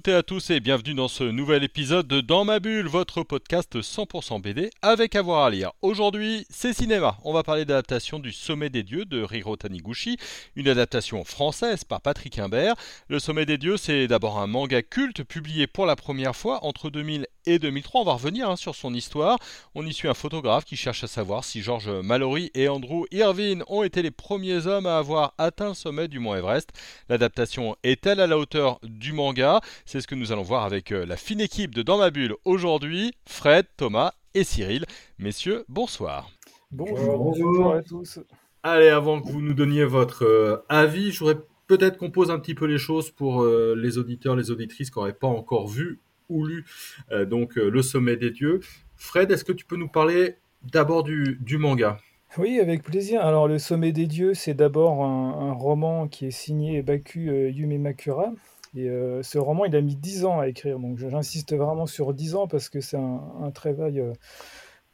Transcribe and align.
Toutes 0.00 0.14
à 0.14 0.22
tous 0.22 0.48
et 0.48 0.60
bienvenue 0.60 0.94
dans 0.94 1.08
ce 1.08 1.24
nouvel 1.24 1.62
épisode 1.62 2.06
de 2.06 2.22
Dans 2.22 2.44
ma 2.44 2.58
bulle, 2.58 2.86
votre 2.86 3.22
podcast 3.22 3.76
100% 3.76 4.40
BD 4.40 4.70
avec 4.80 5.14
avoir 5.14 5.44
à 5.44 5.50
lire. 5.50 5.72
Aujourd'hui, 5.82 6.46
c'est 6.48 6.72
cinéma. 6.72 7.18
On 7.22 7.34
va 7.34 7.42
parler 7.42 7.66
d'adaptation 7.66 8.18
du 8.18 8.32
Sommet 8.32 8.70
des 8.70 8.82
Dieux 8.82 9.04
de 9.04 9.20
Riro 9.22 9.56
Taniguchi, 9.56 10.16
une 10.56 10.68
adaptation 10.68 11.22
française 11.24 11.84
par 11.84 12.00
Patrick 12.00 12.38
Imbert. 12.38 12.76
Le 13.08 13.18
Sommet 13.18 13.44
des 13.44 13.58
Dieux, 13.58 13.76
c'est 13.76 14.06
d'abord 14.06 14.38
un 14.38 14.46
manga 14.46 14.80
culte 14.80 15.22
publié 15.22 15.66
pour 15.66 15.84
la 15.84 15.96
première 15.96 16.34
fois 16.34 16.64
entre 16.64 16.88
2000 16.88 17.26
et 17.46 17.58
2003. 17.58 18.00
On 18.00 18.04
va 18.04 18.12
revenir 18.14 18.48
hein, 18.50 18.56
sur 18.56 18.74
son 18.74 18.94
histoire. 18.94 19.38
On 19.74 19.86
y 19.86 19.92
suit 19.92 20.08
un 20.08 20.14
photographe 20.14 20.64
qui 20.64 20.76
cherche 20.76 21.04
à 21.04 21.06
savoir 21.06 21.44
si 21.44 21.62
George 21.62 21.88
Mallory 21.88 22.50
et 22.54 22.68
Andrew 22.68 23.04
Irvine 23.10 23.64
ont 23.68 23.82
été 23.82 24.02
les 24.02 24.10
premiers 24.10 24.66
hommes 24.66 24.86
à 24.86 24.98
avoir 24.98 25.34
atteint 25.38 25.68
le 25.68 25.74
sommet 25.74 26.08
du 26.08 26.18
mont 26.18 26.34
Everest. 26.34 26.70
L'adaptation 27.08 27.76
est-elle 27.82 28.20
à 28.20 28.26
la 28.26 28.38
hauteur 28.38 28.78
du 28.82 29.12
manga? 29.12 29.60
C'est 29.84 30.00
ce 30.00 30.06
que 30.06 30.14
nous 30.14 30.32
allons 30.32 30.42
voir 30.42 30.64
avec 30.64 30.92
euh, 30.92 31.04
la 31.06 31.16
fine 31.16 31.40
équipe 31.40 31.74
de 31.74 31.82
Dans 31.82 31.98
ma 31.98 32.10
bulle 32.10 32.34
aujourd'hui, 32.44 33.12
Fred, 33.26 33.66
Thomas 33.76 34.12
et 34.34 34.44
Cyril. 34.44 34.84
Messieurs, 35.18 35.64
bonsoir. 35.68 36.30
Bonjour, 36.70 37.18
bonjour 37.18 37.72
à 37.72 37.82
tous. 37.82 38.20
Allez, 38.62 38.88
avant 38.88 39.20
que 39.20 39.28
vous 39.28 39.40
nous 39.40 39.54
donniez 39.54 39.84
votre 39.84 40.24
euh, 40.24 40.64
avis, 40.68 41.10
je 41.12 41.20
voudrais 41.20 41.38
peut-être 41.66 41.96
qu'on 41.96 42.10
pose 42.10 42.30
un 42.30 42.38
petit 42.38 42.54
peu 42.54 42.66
les 42.66 42.78
choses 42.78 43.10
pour 43.10 43.42
euh, 43.42 43.74
les 43.76 43.96
auditeurs, 43.96 44.36
les 44.36 44.50
auditrices 44.50 44.90
qui 44.90 44.98
n'auraient 44.98 45.12
pas 45.12 45.28
encore 45.28 45.68
vu 45.68 46.00
ou 46.30 46.46
lu 46.46 46.64
euh, 47.12 47.26
donc 47.26 47.58
euh, 47.58 47.68
Le 47.68 47.82
Sommet 47.82 48.16
des 48.16 48.30
Dieux. 48.30 48.60
Fred, 48.96 49.30
est-ce 49.30 49.44
que 49.44 49.52
tu 49.52 49.66
peux 49.66 49.76
nous 49.76 49.88
parler 49.88 50.36
d'abord 50.62 51.02
du, 51.02 51.38
manga? 51.58 51.98
Oui, 52.38 52.60
avec 52.60 52.82
plaisir. 52.82 53.22
Alors, 53.22 53.48
Le 53.48 53.58
Sommet 53.58 53.92
des 53.92 54.06
Dieux, 54.06 54.34
c'est 54.34 54.54
d'abord 54.54 55.04
un, 55.04 55.52
roman 55.52 56.06
qui 56.08 56.26
est 56.26 56.30
signé 56.30 56.82
Baku 56.82 57.28
euh, 57.28 57.50
Yume 57.50 57.78
Makura. 57.78 58.32
Et 58.76 58.88
euh, 58.88 59.22
ce 59.22 59.38
roman, 59.38 59.64
il 59.64 59.74
a 59.74 59.80
mis 59.80 59.96
10 59.96 60.24
ans 60.26 60.38
à 60.38 60.48
écrire. 60.48 60.78
Donc, 60.78 60.98
j'insiste 60.98 61.54
vraiment 61.54 61.86
sur 61.86 62.14
10 62.14 62.36
ans 62.36 62.46
parce 62.46 62.68
que 62.68 62.80
c'est 62.80 62.98
un, 62.98 63.50
travail 63.52 64.02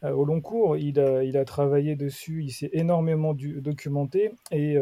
au 0.03 0.25
long 0.25 0.41
cours. 0.41 0.77
Il 0.77 0.99
a, 0.99 1.25
il 1.25 1.37
a 1.37 1.45
travaillé 1.45 1.95
dessus, 1.95 2.43
il 2.43 2.53
s'est 2.53 2.71
énormément 2.73 3.35
documenté 3.35 4.31
et 4.51 4.79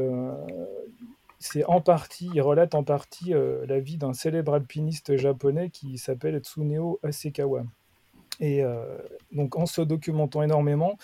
c'est 1.39 1.65
en 1.65 1.81
partie, 1.81 2.31
il 2.35 2.41
relate 2.41 2.75
en 2.75 2.85
partie 2.85 3.35
euh, 3.35 3.67
la 3.67 3.81
vie 3.81 3.99
d'un 3.99 4.13
célèbre 4.13 4.55
alpiniste 4.55 5.17
japonais 5.17 5.71
qui 5.71 5.99
s'appelle 5.99 6.39
Tsuneo 6.39 7.01
Asekawa. 7.03 7.65
Et 8.41 8.65
euh, 8.65 8.99
donc 9.33 9.57
en 9.57 9.67
se 9.67 9.81
documentant 9.81 10.43
énormément, 10.43 10.97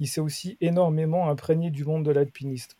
il 0.00 0.08
s'est 0.08 0.20
aussi 0.20 0.56
énormément 0.60 1.30
imprégné 1.30 1.70
du 1.70 1.84
monde 1.84 2.04
de 2.04 2.10
l'alpiniste. 2.10 2.76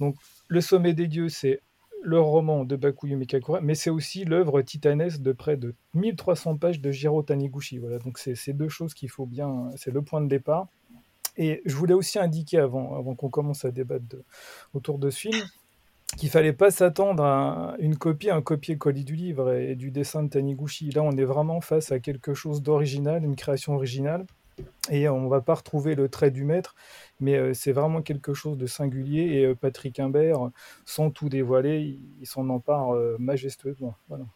Donc 0.00 0.16
Le 0.48 0.60
Sommet 0.60 0.94
des 0.94 1.06
Dieux, 1.06 1.28
c'est 1.28 1.60
le 2.02 2.20
roman 2.20 2.64
de 2.64 2.74
Bakuyu 2.74 3.16
Mikakura, 3.16 3.60
mais 3.60 3.74
c'est 3.74 3.90
aussi 3.90 4.24
l'œuvre 4.24 4.60
titanesque 4.62 5.22
de 5.22 5.32
près 5.32 5.56
de 5.56 5.74
1300 5.94 6.56
pages 6.56 6.80
de 6.80 6.90
Jiro 6.90 7.22
Taniguchi. 7.22 7.78
Voilà, 7.78 7.98
donc 7.98 8.18
c'est 8.18 8.34
ces 8.34 8.52
deux 8.52 8.68
choses 8.68 8.92
qu'il 8.94 9.08
faut 9.08 9.26
bien, 9.26 9.70
c'est 9.76 9.92
le 9.92 10.02
point 10.02 10.20
de 10.20 10.28
départ. 10.28 10.66
Et 11.36 11.62
je 11.64 11.74
voulais 11.76 11.94
aussi 11.94 12.18
indiquer 12.18 12.58
avant, 12.58 12.94
avant 12.96 13.14
qu'on 13.14 13.30
commence 13.30 13.64
à 13.64 13.70
débattre 13.70 14.16
autour 14.74 14.98
de 14.98 15.10
ce 15.10 15.20
film, 15.20 15.46
qu'il 16.16 16.30
fallait 16.30 16.52
pas 16.52 16.70
s'attendre 16.70 17.24
à 17.24 17.74
une 17.78 17.96
copie, 17.96 18.30
un 18.30 18.42
copier-coller 18.42 19.04
du 19.04 19.14
livre 19.14 19.52
et, 19.52 19.74
du 19.74 19.90
dessin 19.90 20.22
de 20.22 20.28
Taniguchi. 20.28 20.90
Là, 20.90 21.02
on 21.02 21.12
est 21.12 21.24
vraiment 21.24 21.60
face 21.60 21.92
à 21.92 22.00
quelque 22.00 22.34
chose 22.34 22.62
d'original, 22.62 23.24
une 23.24 23.36
création 23.36 23.74
originale. 23.74 24.26
Et 24.90 25.08
on 25.08 25.28
va 25.28 25.40
pas 25.40 25.54
retrouver 25.54 25.94
le 25.94 26.08
trait 26.08 26.30
du 26.30 26.44
maître, 26.44 26.74
mais 27.20 27.36
euh, 27.36 27.54
c'est 27.54 27.72
vraiment 27.72 28.02
quelque 28.02 28.34
chose 28.34 28.58
de 28.58 28.66
singulier. 28.66 29.22
Et 29.22 29.46
euh, 29.46 29.54
Patrick 29.54 29.98
Imbert, 29.98 30.50
sans 30.84 31.10
tout 31.10 31.28
dévoiler, 31.28 31.98
il, 32.20 32.26
s'en 32.26 32.48
empare 32.50 32.94
euh, 32.94 33.16
majestueusement. 33.18 33.94
Voilà. 34.08 34.26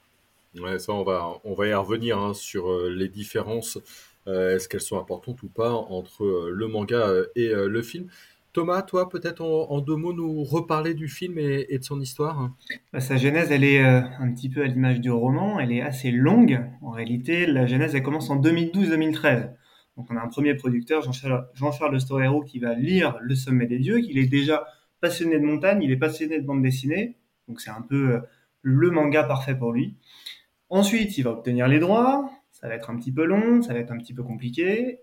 Ouais, 0.61 0.79
ça, 0.79 0.93
on 0.93 1.03
va, 1.03 1.39
on 1.45 1.55
va 1.55 1.67
y 1.67 1.75
revenir 1.75 2.19
hein, 2.19 2.35
sur 2.35 2.71
euh, 2.71 2.89
les 2.89 3.09
différences. 3.09 3.79
Euh, 4.27 4.57
est-ce 4.57 4.69
qu'elles 4.69 4.81
sont 4.81 4.99
importantes 4.99 5.43
ou 5.43 5.49
pas 5.49 5.73
entre 5.73 6.25
euh, 6.25 6.51
le 6.51 6.67
manga 6.67 7.09
et 7.35 7.49
le 7.49 7.83
film 7.83 8.09
Thomas, 8.57 8.81
toi, 8.81 9.11
peut-être 9.11 9.43
en, 9.43 9.83
deux 9.83 9.97
mots, 9.97 10.15
nous 10.15 10.43
reparler 10.43 10.95
du 10.95 11.09
film 11.09 11.39
et, 11.39 11.67
et 11.69 11.79
de 11.79 11.85
son 11.85 12.01
histoire 12.01 12.51
bah, 12.91 13.01
Sa 13.01 13.19
genèse, 13.19 13.53
elle 13.53 13.65
est 13.65 13.85
euh, 13.85 14.01
un 14.19 14.33
petit 14.33 14.49
peu 14.49 14.63
à 14.63 14.67
l'image 14.67 14.99
du 14.99 15.11
roman. 15.11 15.61
Elle 15.61 15.73
est 15.73 15.83
assez 15.83 16.11
longue. 16.11 16.65
En 16.81 16.89
réalité, 16.89 17.45
la 17.45 17.67
genèse, 17.67 17.95
elle 17.95 18.03
commence 18.03 18.31
en 18.31 18.41
2012-2013. 18.41 19.51
Donc, 19.99 20.07
on 20.11 20.17
a 20.17 20.23
un 20.23 20.29
premier 20.29 20.55
producteur, 20.55 21.03
Jean-Charles 21.03 21.51
Jean 21.53 21.99
Storero, 21.99 22.41
qui 22.45 22.59
va 22.59 22.73
lire 22.73 23.19
Le 23.21 23.35
Sommet 23.35 23.67
des 23.67 23.79
Dieux, 23.79 23.99
qu'il 23.99 24.17
est 24.17 24.27
déjà 24.27 24.65
passionné 25.03 25.39
de 25.39 25.45
montagne, 25.45 25.83
il 25.83 25.91
est 25.91 25.99
passionné 25.99 26.41
de 26.41 26.47
bande 26.47 26.63
dessinée. 26.63 27.19
Donc, 27.49 27.61
c'est 27.61 27.69
un 27.69 27.83
peu 27.83 28.15
euh, 28.15 28.21
le 28.63 28.91
manga 28.91 29.23
parfait 29.25 29.55
pour 29.55 29.73
lui. 29.73 29.99
Ensuite, 30.71 31.19
il 31.19 31.25
va 31.25 31.33
obtenir 31.33 31.69
les 31.69 31.79
droits. 31.79 32.31
Ça 32.53 32.69
va 32.69 32.75
être 32.75 32.89
un 32.89 32.97
petit 32.97 33.13
peu 33.13 33.27
long, 33.27 33.61
ça 33.61 33.75
va 33.75 33.81
être 33.81 33.93
un 33.93 33.99
petit 33.99 34.15
peu 34.15 34.23
compliqué. 34.23 35.01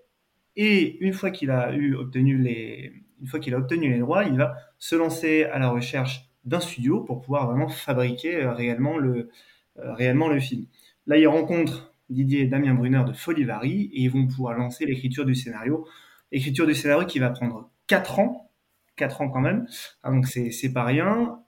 Et 0.56 0.98
une 1.04 1.12
fois 1.12 1.30
qu'il 1.30 1.50
a 1.50 1.74
eu 1.74 1.94
obtenu 1.94 2.38
les, 2.38 2.92
une 3.20 3.26
fois 3.26 3.40
qu'il 3.40 3.54
a 3.54 3.58
obtenu 3.58 3.90
les 3.90 3.98
droits, 3.98 4.24
il 4.24 4.36
va 4.36 4.56
se 4.78 4.94
lancer 4.94 5.44
à 5.44 5.58
la 5.58 5.70
recherche 5.70 6.28
d'un 6.44 6.60
studio 6.60 7.00
pour 7.00 7.20
pouvoir 7.22 7.46
vraiment 7.46 7.68
fabriquer 7.68 8.42
euh, 8.42 8.52
réellement 8.52 8.98
le, 8.98 9.30
euh, 9.78 9.94
réellement 9.94 10.28
le 10.28 10.40
film. 10.40 10.66
Là, 11.06 11.16
il 11.16 11.26
rencontre 11.26 11.94
Didier 12.10 12.42
et 12.42 12.46
Damien 12.46 12.74
Brunner 12.74 13.02
de 13.06 13.12
Folivari 13.12 13.90
et 13.92 14.02
ils 14.02 14.10
vont 14.10 14.26
pouvoir 14.26 14.56
lancer 14.56 14.84
l'écriture 14.86 15.24
du 15.24 15.34
scénario. 15.34 15.86
L'écriture 16.32 16.66
du 16.66 16.74
scénario 16.74 17.06
qui 17.06 17.18
va 17.18 17.30
prendre 17.30 17.70
4 17.86 18.18
ans, 18.18 18.50
4 18.96 19.22
ans 19.22 19.30
quand 19.30 19.40
même, 19.40 19.66
ah, 20.02 20.10
donc 20.10 20.26
c'est 20.26 20.72
pas 20.72 20.84
rien. 20.84 21.40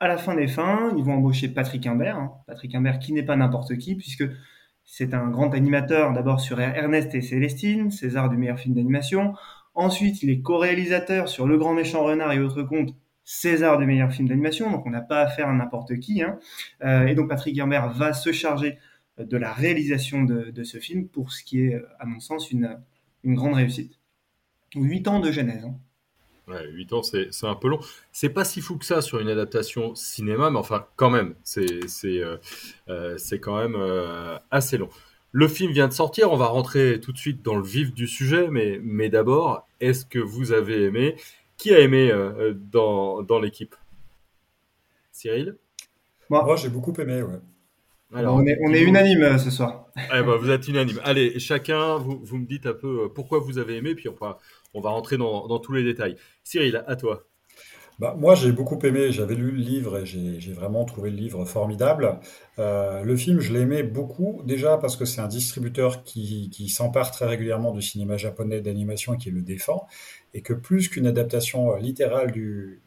À 0.00 0.08
la 0.08 0.18
fin 0.18 0.34
des 0.34 0.48
fins, 0.48 0.92
ils 0.96 1.04
vont 1.04 1.14
embaucher 1.14 1.48
Patrick 1.48 1.86
Imbert, 1.86 2.16
hein. 2.16 2.32
Patrick 2.46 2.74
Imbert 2.74 2.98
qui 2.98 3.12
n'est 3.12 3.22
pas 3.22 3.36
n'importe 3.36 3.76
qui, 3.78 3.94
puisque 3.94 4.24
c'est 4.84 5.14
un 5.14 5.28
grand 5.28 5.54
animateur 5.54 6.12
d'abord 6.12 6.40
sur 6.40 6.60
Ernest 6.60 7.14
et 7.14 7.22
Célestine, 7.22 7.90
César 7.90 8.28
du 8.28 8.36
meilleur 8.36 8.58
film 8.58 8.74
d'animation. 8.74 9.34
Ensuite, 9.74 10.22
il 10.22 10.30
est 10.30 10.40
co-réalisateur 10.40 11.28
sur 11.28 11.46
Le 11.46 11.58
Grand 11.58 11.74
Méchant 11.74 12.04
Renard 12.04 12.32
et 12.32 12.38
autres 12.38 12.62
contes, 12.62 12.94
César 13.24 13.78
du 13.78 13.86
meilleur 13.86 14.12
film 14.12 14.28
d'animation, 14.28 14.70
donc 14.70 14.86
on 14.86 14.90
n'a 14.90 15.00
pas 15.00 15.22
affaire 15.22 15.48
à 15.48 15.52
n'importe 15.52 15.98
qui. 15.98 16.22
Hein. 16.22 16.38
Euh, 16.84 17.06
et 17.06 17.14
donc 17.14 17.28
Patrick 17.28 17.58
Imbert 17.58 17.88
va 17.88 18.12
se 18.12 18.32
charger 18.32 18.78
de 19.18 19.36
la 19.36 19.52
réalisation 19.52 20.24
de, 20.24 20.62
ce 20.64 20.78
film 20.78 21.08
pour 21.08 21.32
ce 21.32 21.42
qui 21.42 21.60
est, 21.60 21.80
à 21.98 22.04
mon 22.04 22.20
sens, 22.20 22.50
une, 22.50 22.78
une 23.22 23.34
grande 23.34 23.54
réussite. 23.54 23.98
Huit 24.74 25.08
ans 25.08 25.20
de 25.20 25.30
genèse. 25.30 25.64
Hein. 25.64 25.78
Ouais, 26.46 26.68
8 26.70 26.92
ans, 26.92 27.02
c'est 27.02 27.30
un 27.44 27.54
peu 27.54 27.68
long. 27.68 27.80
C'est 28.12 28.28
pas 28.28 28.44
si 28.44 28.60
fou 28.60 28.76
que 28.76 28.84
ça 28.84 29.00
sur 29.00 29.18
une 29.18 29.28
adaptation 29.28 29.94
cinéma, 29.94 30.50
mais 30.50 30.58
enfin, 30.58 30.86
quand 30.96 31.08
même, 31.08 31.34
c'est 31.42 31.70
euh, 32.04 32.36
euh, 32.88 33.16
quand 33.40 33.56
même 33.56 33.76
euh, 33.76 34.36
assez 34.50 34.76
long. 34.76 34.90
Le 35.32 35.48
film 35.48 35.72
vient 35.72 35.88
de 35.88 35.92
sortir, 35.92 36.30
on 36.30 36.36
va 36.36 36.46
rentrer 36.46 37.00
tout 37.00 37.12
de 37.12 37.18
suite 37.18 37.42
dans 37.42 37.56
le 37.56 37.64
vif 37.64 37.94
du 37.94 38.06
sujet, 38.06 38.48
mais, 38.50 38.78
mais 38.82 39.08
d'abord, 39.08 39.66
est-ce 39.80 40.04
que 40.04 40.18
vous 40.18 40.52
avez 40.52 40.84
aimé 40.84 41.16
Qui 41.56 41.74
a 41.74 41.80
aimé 41.80 42.10
euh, 42.12 42.52
dans, 42.54 43.22
dans 43.22 43.40
l'équipe? 43.40 43.74
Cyril? 45.12 45.56
Moi, 46.28 46.44
Moi 46.44 46.56
j'ai 46.56 46.68
beaucoup 46.68 46.92
aimé, 47.00 47.22
ouais. 47.22 47.40
Alors, 48.12 48.36
on 48.36 48.46
est, 48.46 48.56
on 48.62 48.72
est 48.72 48.82
unanime 48.82 49.38
ce 49.38 49.50
soir. 49.50 49.86
Eh 49.96 50.22
ben, 50.22 50.36
vous 50.36 50.50
êtes 50.50 50.68
unanime. 50.68 51.00
Allez, 51.02 51.40
chacun, 51.40 51.96
vous, 51.96 52.20
vous 52.22 52.38
me 52.38 52.46
dites 52.46 52.66
un 52.66 52.74
peu 52.74 53.08
pourquoi 53.12 53.40
vous 53.40 53.58
avez 53.58 53.76
aimé, 53.76 53.96
puis 53.96 54.08
on 54.08 54.14
va, 54.14 54.38
on 54.74 54.80
va 54.80 54.90
rentrer 54.90 55.16
dans, 55.16 55.58
tous 55.58 55.72
les 55.72 55.84
détails. 55.84 56.16
Cyril, 56.42 56.84
à 56.86 56.96
toi. 56.96 57.24
Bah, 58.00 58.16
moi, 58.18 58.34
j'ai 58.34 58.50
beaucoup 58.50 58.78
aimé. 58.84 59.12
J'avais 59.12 59.36
lu 59.36 59.52
le 59.52 59.58
livre 59.58 59.98
et 59.98 60.04
j'ai 60.04 60.52
vraiment 60.52 60.84
trouvé 60.84 61.10
le 61.10 61.16
livre 61.16 61.44
formidable. 61.44 62.18
Euh, 62.58 63.02
le 63.02 63.16
film, 63.16 63.40
je 63.40 63.52
l'aimais 63.52 63.84
beaucoup. 63.84 64.42
Déjà 64.44 64.76
parce 64.78 64.96
que 64.96 65.04
c'est 65.04 65.20
un 65.20 65.28
distributeur 65.28 66.02
qui, 66.02 66.68
s'empare 66.68 67.12
très 67.12 67.26
régulièrement 67.26 67.72
du 67.72 67.82
cinéma 67.82 68.16
japonais 68.16 68.60
d'animation 68.60 69.14
et 69.14 69.18
qui 69.18 69.30
le 69.30 69.42
défend. 69.42 69.86
Et 70.34 70.42
que 70.42 70.52
plus 70.52 70.88
qu'une 70.88 71.06
adaptation 71.06 71.76
littérale 71.76 72.32
du, 72.32 72.82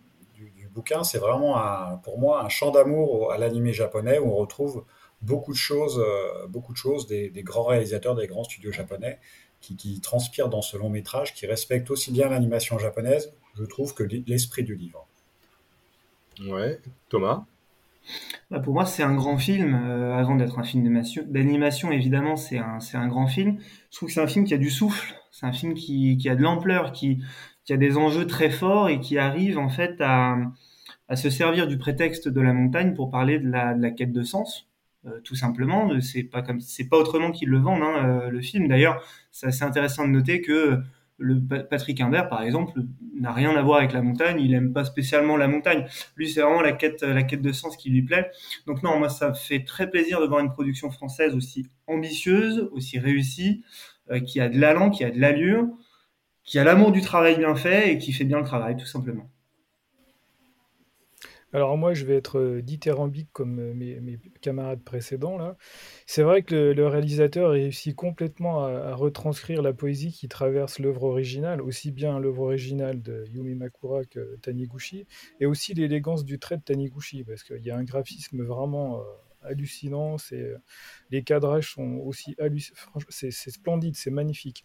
bouquin, 0.74 1.04
c'est 1.04 1.18
vraiment 1.18 1.58
pour 2.04 2.20
moi 2.20 2.44
un 2.44 2.50
chant 2.50 2.70
d'amour 2.70 3.32
à 3.32 3.40
l'animé 3.40 3.74
japonais 3.74 4.20
où 4.20 4.28
on 4.28 4.36
retrouve 4.36 4.84
beaucoup 5.22 5.52
de 5.52 5.58
choses, 5.58 6.00
euh, 6.00 6.48
beaucoup 6.48 6.74
de 6.74 6.78
choses 6.78 7.08
des, 7.08 7.32
grands 7.38 7.64
réalisateurs, 7.64 8.16
des 8.16 8.28
grands 8.28 8.44
studios 8.44 8.72
japonais 8.72 9.20
qui, 9.62 9.76
qui 9.76 10.00
transpirent 10.02 10.50
dans 10.50 10.62
ce 10.62 10.78
long 10.78 10.90
métrage, 10.90 11.34
qui 11.34 11.46
respectent 11.46 11.92
aussi 11.92 12.12
bien 12.12 12.30
l'animation 12.30 12.78
japonaise, 12.80 13.34
je 13.56 13.64
trouve, 13.64 13.94
que 13.94 14.04
l'esprit 14.28 14.64
du 14.64 14.76
livre. 14.76 15.08
Ouais, 16.46 16.80
Thomas? 17.10 17.46
Bah 18.50 18.60
pour 18.60 18.74
moi, 18.74 18.86
c'est 18.86 19.04
un 19.04 19.16
grand 19.16 19.38
film. 19.38 19.74
Euh, 19.74 20.16
avant 20.16 20.36
d'être 20.36 20.60
un 20.60 20.64
film 20.64 20.84
d'animation, 21.28 21.92
évidemment, 21.92 22.38
c'est 22.38 22.58
un, 22.58 22.80
un 22.94 23.08
grand 23.08 23.28
film. 23.28 23.58
Je 23.92 23.98
trouve 23.98 24.08
que 24.08 24.14
c'est 24.14 24.22
un 24.22 24.28
film 24.28 24.46
qui 24.46 24.54
a 24.54 24.58
du 24.58 24.70
souffle. 24.70 25.16
C'est 25.32 25.46
un 25.46 25.52
film 25.52 25.74
qui, 25.74 26.18
qui 26.18 26.30
a 26.30 26.36
de 26.36 26.42
l'ampleur, 26.42 26.94
qui, 26.94 27.22
qui 27.66 27.74
a 27.74 27.78
des 27.78 27.98
enjeux 27.98 28.26
très 28.26 28.50
forts 28.50 28.90
et 28.90 29.00
qui 29.00 29.18
arrive 29.18 29.58
en 29.58 29.70
fait 29.70 30.00
à, 30.00 30.38
à 31.10 31.16
se 31.16 31.30
servir 31.30 31.68
du 31.68 31.78
prétexte 31.78 32.28
de 32.30 32.42
la 32.42 32.54
montagne 32.54 32.94
pour 32.94 33.12
parler 33.12 33.40
de 33.40 33.50
la, 33.50 33.74
de 33.74 33.82
la 33.82 33.92
quête 33.92 34.14
de 34.14 34.24
sens, 34.24 34.68
tout 35.24 35.36
simplement. 35.36 35.90
C'est 36.02 36.24
pas 36.24 36.42
comme, 36.42 36.60
c'est 36.60 36.88
pas 36.88 36.98
autrement 36.98 37.32
qu'ils 37.32 37.50
le 37.50 37.60
vendent 37.60 37.84
hein, 37.84 38.06
euh, 38.06 38.30
le 38.30 38.42
film. 38.42 38.68
D'ailleurs, 38.68 39.02
c'est 39.32 39.48
assez 39.48 39.64
intéressant 39.64 40.06
de 40.06 40.12
noter 40.12 40.42
que 40.42 40.80
le 41.20 41.40
Patrick 41.64 42.00
Imbert, 42.00 42.30
par 42.30 42.44
exemple, 42.44 42.80
n'a 43.20 43.32
rien 43.32 43.56
à 43.56 43.62
voir 43.62 43.80
avec 43.80 43.92
la 43.92 44.02
montagne. 44.02 44.40
Il 44.40 44.54
aime 44.54 44.72
pas 44.72 44.86
spécialement 44.86 45.36
la 45.36 45.48
montagne. 45.48 45.86
Lui, 46.16 46.30
c'est 46.30 46.42
vraiment 46.42 46.62
la 46.62 46.74
quête, 46.74 47.02
la 47.02 47.24
quête 47.24 47.42
de 47.42 47.52
sens 47.52 47.76
qui 47.76 47.90
lui 47.90 48.04
plaît. 48.04 48.30
Donc 48.68 48.84
non, 48.84 49.00
moi, 49.00 49.10
ça 49.10 49.34
fait 49.34 49.64
très 49.64 49.90
plaisir 49.90 50.22
de 50.22 50.28
voir 50.28 50.42
une 50.42 50.52
production 50.52 50.92
française 50.92 51.34
aussi 51.36 51.68
ambitieuse, 51.88 52.70
aussi 52.72 53.00
réussie, 53.00 53.64
euh, 54.12 54.20
qui 54.20 54.40
a 54.40 54.50
de 54.50 54.60
l'allant, 54.60 54.90
qui 54.92 55.04
a 55.04 55.10
de 55.10 55.20
l'allure, 55.20 55.68
qui 56.44 56.60
a 56.60 56.64
l'amour 56.64 56.92
du 56.92 57.02
travail 57.02 57.38
bien 57.38 57.56
fait 57.56 57.94
et 57.94 57.98
qui 57.98 58.14
fait 58.14 58.24
bien 58.24 58.38
le 58.38 58.46
travail, 58.46 58.78
tout 58.78 58.86
simplement. 58.86 59.30
Alors 61.58 61.76
moi, 61.76 61.96
je 61.96 62.06
vais 62.06 62.16
être 62.16 62.38
euh, 62.38 62.62
dithyrambique 62.62 63.30
comme 63.34 63.58
euh, 63.58 63.74
mes, 63.74 64.20
camarades 64.42 64.84
précédents 64.84 65.40
là. 65.40 65.58
C'est 66.06 66.22
vrai 66.22 66.44
que 66.44 66.54
le, 66.54 66.88
réalisateur 66.88 67.50
réussit 67.50 67.96
complètement 67.96 68.64
à, 68.64 68.94
retranscrire 68.94 69.64
la 69.64 69.74
poésie 69.74 70.12
qui 70.12 70.28
traverse 70.28 70.78
l'œuvre 70.78 71.06
originale, 71.06 71.64
aussi 71.64 71.92
bien 71.92 72.20
l'œuvre 72.20 72.44
originale 72.44 73.02
de 73.02 73.26
Yumi 73.32 73.56
Makura 73.56 74.06
que 74.06 74.36
Taniguchi, 74.36 75.08
et 75.40 75.48
aussi 75.48 75.74
l'élégance 75.74 76.26
du 76.26 76.38
trait 76.38 76.58
de 76.58 76.62
Taniguchi, 76.62 77.24
parce 77.24 77.42
qu'il 77.42 77.64
y 77.64 77.72
a 77.72 77.76
un 77.76 77.84
graphisme 77.84 78.44
vraiment 78.44 79.00
euh, 79.00 79.04
hallucinant. 79.42 80.18
Les 81.10 81.24
cadrages 81.24 81.72
sont 81.74 82.02
aussi 82.06 82.36
hallucinants. 82.38 82.78
C'est 83.10 83.32
splendide, 83.32 83.96
c'est 83.96 84.12
magnifique. 84.12 84.64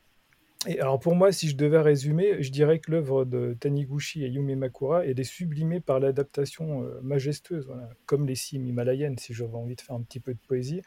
Alors 0.69 1.01
pour 1.01 1.17
moi, 1.17 1.33
si 1.33 1.49
je 1.49 1.57
devais 1.57 1.81
résumer, 1.81 2.41
je 2.41 2.51
dirais 2.53 2.79
que 2.79 2.93
l'œuvre 2.93 3.25
de 3.25 3.57
Taniguchi 3.59 4.25
et 4.25 4.29
Yumi 4.29 4.55
Makura 4.55 5.05
est 5.05 5.21
sublimée 5.25 5.81
par 5.81 5.99
l'adaptation 5.99 6.85
euh, 6.85 7.01
majestueuse, 7.03 7.69
comme 8.07 8.27
les 8.27 8.37
cimes 8.37 8.65
himalayennes, 8.67 9.19
si 9.19 9.35
j'avais 9.35 9.57
envie 9.57 9.75
de 9.75 9.81
faire 9.81 9.97
un 9.97 10.03
petit 10.03 10.21
peu 10.21 10.33
de 10.33 10.39
poésie. 10.47 10.81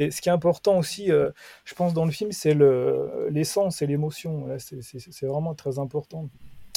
Et 0.00 0.10
ce 0.10 0.20
qui 0.20 0.28
est 0.28 0.32
important 0.32 0.78
aussi, 0.78 1.12
euh, 1.12 1.30
je 1.64 1.74
pense, 1.74 1.94
dans 1.94 2.04
le 2.04 2.10
film, 2.10 2.32
c'est 2.32 2.56
l'essence 3.30 3.82
et 3.82 3.86
l'émotion. 3.86 4.48
C'est 4.58 5.26
vraiment 5.26 5.54
très 5.54 5.78
important. 5.78 6.28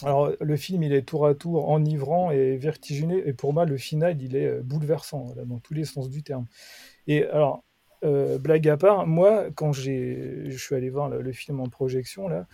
Alors 0.04 0.32
le 0.40 0.58
film, 0.58 0.84
il 0.84 0.94
est 0.94 1.04
tour 1.04 1.26
à 1.26 1.34
tour 1.34 1.70
enivrant 1.70 2.30
et 2.30 2.58
vertigineux, 2.58 3.28
et 3.28 3.34
pour 3.34 3.54
moi, 3.54 3.66
le 3.66 3.78
final, 3.78 4.22
il 4.22 4.36
est 4.36 4.48
euh, 4.48 4.62
bouleversant, 4.62 5.34
dans 5.44 5.60
tous 5.60 5.74
les 5.74 5.86
sens 5.86 6.10
du 6.10 6.22
terme. 6.22 6.46
Et 7.08 7.24
alors, 7.26 7.64
euh, 8.04 8.38
blague 8.38 8.68
à 8.68 8.78
part, 8.78 9.08
moi, 9.08 9.46
quand 9.56 9.74
je 9.74 10.50
suis 10.58 10.76
allé 10.76 10.90
voir 10.90 11.10
le, 11.10 11.32
film 11.32 11.60
en 11.60 11.68
projection, 11.68 12.28
là, 12.28 12.48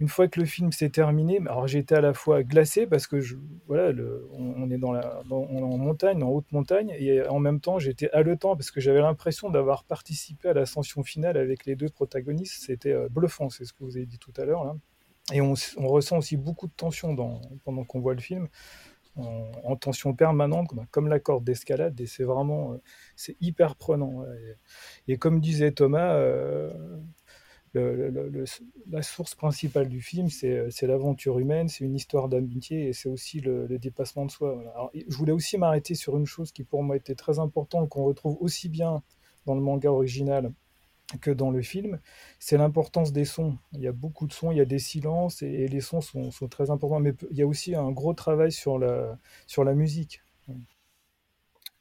une 0.00 0.08
fois 0.08 0.26
que 0.26 0.40
le 0.40 0.46
film 0.46 0.72
s'est 0.72 0.90
terminé, 0.90 1.38
alors 1.46 1.68
j'étais 1.68 1.94
à 1.94 2.00
la 2.00 2.12
fois 2.12 2.42
glacé 2.42 2.86
parce 2.86 3.06
que 3.06 3.20
je, 3.20 3.36
voilà, 3.68 3.92
on, 4.32 4.68
est 4.70 4.78
dans 4.78 4.92
la, 4.92 5.22
en 5.30 5.78
montagne, 5.78 6.22
en 6.24 6.28
haute 6.28 6.50
montagne, 6.50 6.92
et 6.98 7.26
en 7.28 7.38
même 7.38 7.60
temps 7.60 7.78
j'étais 7.78 8.10
haletant 8.10 8.56
parce 8.56 8.72
que 8.72 8.80
j'avais 8.80 9.00
l'impression 9.00 9.48
d'avoir 9.50 9.84
participé 9.84 10.48
à 10.48 10.54
l'ascension 10.54 11.04
finale 11.04 11.36
avec 11.36 11.66
les 11.66 11.76
deux 11.76 11.88
protagonistes. 11.88 12.64
C'était 12.66 12.92
euh, 12.92 13.08
bluffant, 13.08 13.48
c'est 13.48 13.64
ce 13.64 13.72
que 13.72 13.84
vous 13.84 13.96
avez 13.96 14.06
dit 14.06 14.18
tout 14.18 14.32
à 14.36 14.44
l'heure 14.44 14.64
là. 14.64 14.74
Et 15.32 15.40
on, 15.40 15.54
ressent 15.86 16.18
aussi 16.18 16.36
beaucoup 16.36 16.66
de 16.66 16.72
tension 16.76 17.14
pendant 17.64 17.84
qu'on 17.84 18.00
voit 18.00 18.14
le 18.14 18.20
film 18.20 18.48
en, 19.16 19.76
tension 19.76 20.14
permanente, 20.14 20.70
comme 20.90 21.08
la 21.08 21.20
corde 21.20 21.44
d'escalade, 21.44 22.00
et 22.00 22.06
c'est 22.06 22.24
vraiment, 22.24 22.72
euh, 22.72 22.76
c'est 23.16 23.36
hyper 23.40 23.76
prenant. 23.76 24.24
Et, 25.08 25.18
comme 25.18 25.40
disait 25.40 25.72
Thomas, 25.72 26.14
euh, 26.14 26.72
la 28.90 29.02
source 29.02 29.34
principale 29.34 29.88
du 29.88 30.02
film, 30.02 30.28
c'est 30.28 30.82
l'aventure 30.82 31.38
humaine, 31.38 31.68
c'est 31.68 31.84
une 31.84 31.94
histoire 31.94 32.28
d'amitié 32.28 32.88
et 32.88 32.92
c'est 32.92 33.08
aussi 33.08 33.40
le, 33.40 33.66
dépassement 33.78 34.26
de 34.26 34.30
soi. 34.30 34.90
je 34.94 35.16
voulais 35.16 35.32
aussi 35.32 35.56
m'arrêter 35.56 35.94
sur 35.94 36.18
une 36.18 36.26
chose 36.26 36.52
qui 36.52 36.64
pour 36.64 36.82
moi 36.82 36.96
était 36.96 37.14
très 37.14 37.38
importante, 37.38 37.88
qu'on 37.88 38.04
retrouve 38.04 38.36
aussi 38.40 38.68
bien 38.68 39.02
dans 39.46 39.54
le 39.54 39.62
manga 39.62 39.90
original 39.90 40.52
que 41.18 41.30
dans 41.30 41.50
le 41.50 41.62
film, 41.62 41.98
c'est 42.38 42.56
l'importance 42.56 43.12
des 43.12 43.24
sons. 43.24 43.58
Il 43.72 43.80
y 43.80 43.86
a 43.86 43.92
beaucoup 43.92 44.26
de 44.26 44.32
sons, 44.32 44.50
il 44.52 44.58
y 44.58 44.60
a 44.60 44.64
des 44.64 44.78
silences 44.78 45.42
et, 45.42 45.68
les 45.68 45.80
sons 45.80 46.00
sont, 46.00 46.30
très 46.48 46.70
importants. 46.70 47.00
Mais 47.00 47.14
il 47.30 47.36
y 47.36 47.42
a 47.42 47.46
aussi 47.46 47.74
un 47.74 47.90
gros 47.90 48.14
travail 48.14 48.52
sur 48.52 48.78
la, 48.78 49.18
sur 49.46 49.64
la 49.64 49.74
musique. 49.74 50.22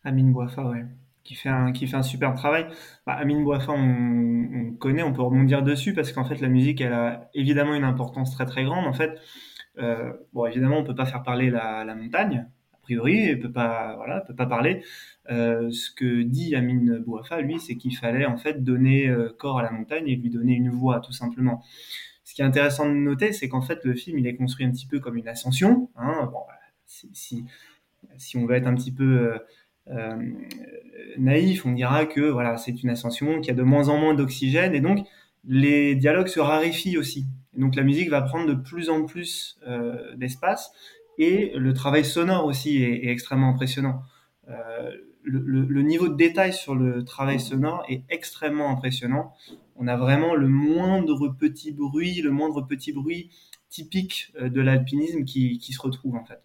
Amine 0.03 0.31
Boifa, 0.31 0.63
ouais. 0.63 0.85
Qui 1.23 1.35
fait, 1.35 1.49
un, 1.49 1.71
qui 1.71 1.85
fait 1.85 1.97
un 1.97 2.03
super 2.03 2.33
travail. 2.33 2.65
Bah, 3.05 3.13
Amine 3.13 3.43
Boifa, 3.43 3.71
on, 3.71 4.73
connaît, 4.79 5.03
on 5.03 5.13
peut 5.13 5.21
rebondir 5.21 5.61
dessus 5.61 5.93
parce 5.93 6.11
qu'en 6.11 6.25
fait, 6.25 6.41
la 6.41 6.47
musique, 6.47 6.81
elle 6.81 6.93
a 6.93 7.29
évidemment 7.35 7.75
une 7.75 7.83
importance 7.83 8.31
très 8.31 8.45
très 8.45 8.63
grande. 8.63 8.87
En 8.87 8.93
fait, 8.93 9.19
euh, 9.77 10.11
bon, 10.33 10.47
évidemment, 10.47 10.77
on 10.77 10.83
peut 10.83 10.95
pas 10.95 11.05
faire 11.05 11.21
parler 11.21 11.51
la, 11.51 11.83
la 11.85 11.95
montagne, 11.95 12.47
et 12.93 13.35
peut 13.35 13.51
voilà, 13.53 14.21
peut 14.27 14.35
pas 14.35 14.45
parler. 14.45 14.83
Euh, 15.29 15.71
ce 15.71 15.91
que 15.91 16.23
dit 16.23 16.55
Amine 16.55 16.97
Bouafa, 16.99 17.41
lui, 17.41 17.59
c'est 17.59 17.75
qu'il 17.75 17.95
fallait 17.95 18.25
en 18.25 18.37
fait 18.37 18.63
donner 18.63 19.07
euh, 19.07 19.29
corps 19.37 19.59
à 19.59 19.63
la 19.63 19.71
montagne 19.71 20.07
et 20.07 20.15
lui 20.15 20.29
donner 20.29 20.53
une 20.53 20.69
voix, 20.69 20.99
tout 20.99 21.13
simplement. 21.13 21.63
Ce 22.23 22.33
qui 22.33 22.41
est 22.41 22.45
intéressant 22.45 22.87
de 22.87 22.93
noter, 22.93 23.31
c'est 23.31 23.47
qu'en 23.47 23.61
fait, 23.61 23.83
le 23.83 23.93
film, 23.93 24.19
il 24.19 24.27
est 24.27 24.35
construit 24.35 24.65
un 24.65 24.71
petit 24.71 24.87
peu 24.87 24.99
comme 24.99 25.17
une 25.17 25.27
ascension. 25.27 25.89
Hein. 25.95 26.31
Si, 26.85 27.09
si, 28.17 28.37
on 28.37 28.45
veut 28.45 28.55
être 28.55 28.67
un 28.67 28.75
petit 28.75 28.91
peu 28.91 29.39
euh, 29.89 30.15
naïf, 31.17 31.65
on 31.65 31.73
dira 31.73 32.05
que 32.05 32.21
voilà, 32.21 32.57
c'est 32.57 32.83
une 32.83 32.89
ascension, 32.89 33.39
qu'il 33.39 33.49
y 33.49 33.51
a 33.51 33.57
de 33.57 33.63
moins 33.63 33.89
en 33.89 33.97
moins 33.97 34.13
d'oxygène, 34.13 34.73
et 34.73 34.81
donc 34.81 35.05
les 35.45 35.95
dialogues 35.95 36.27
se 36.27 36.39
raréfient 36.39 36.97
aussi. 36.97 37.27
Et 37.55 37.59
donc 37.59 37.75
la 37.75 37.83
musique 37.83 38.09
va 38.09 38.21
prendre 38.21 38.47
de 38.47 38.53
plus 38.53 38.89
en 38.89 39.05
plus 39.05 39.59
d'espace, 40.15 40.71
et 41.17 41.51
le 41.55 41.73
travail 41.73 42.05
sonore 42.05 42.45
aussi 42.45 42.81
est, 42.83 43.07
extrêmement 43.07 43.49
impressionnant. 43.49 44.03
Euh, 44.49 44.91
le, 45.23 45.81
niveau 45.81 46.07
de 46.09 46.15
détail 46.15 46.51
sur 46.53 46.73
le 46.73 47.03
travail 47.03 47.39
sonore 47.39 47.85
est 47.87 48.03
extrêmement 48.09 48.71
impressionnant. 48.71 49.33
On 49.75 49.87
a 49.87 49.97
vraiment 49.97 50.33
le 50.35 50.47
moindre 50.47 51.29
petit 51.29 51.71
bruit, 51.71 52.21
le 52.21 52.31
moindre 52.31 52.61
petit 52.61 52.91
bruit 52.91 53.29
typique 53.69 54.33
euh, 54.41 54.49
de 54.49 54.61
l'alpinisme 54.61 55.23
qui, 55.23 55.59
se 55.61 55.81
retrouve 55.81 56.15
en 56.15 56.25
fait. 56.25 56.41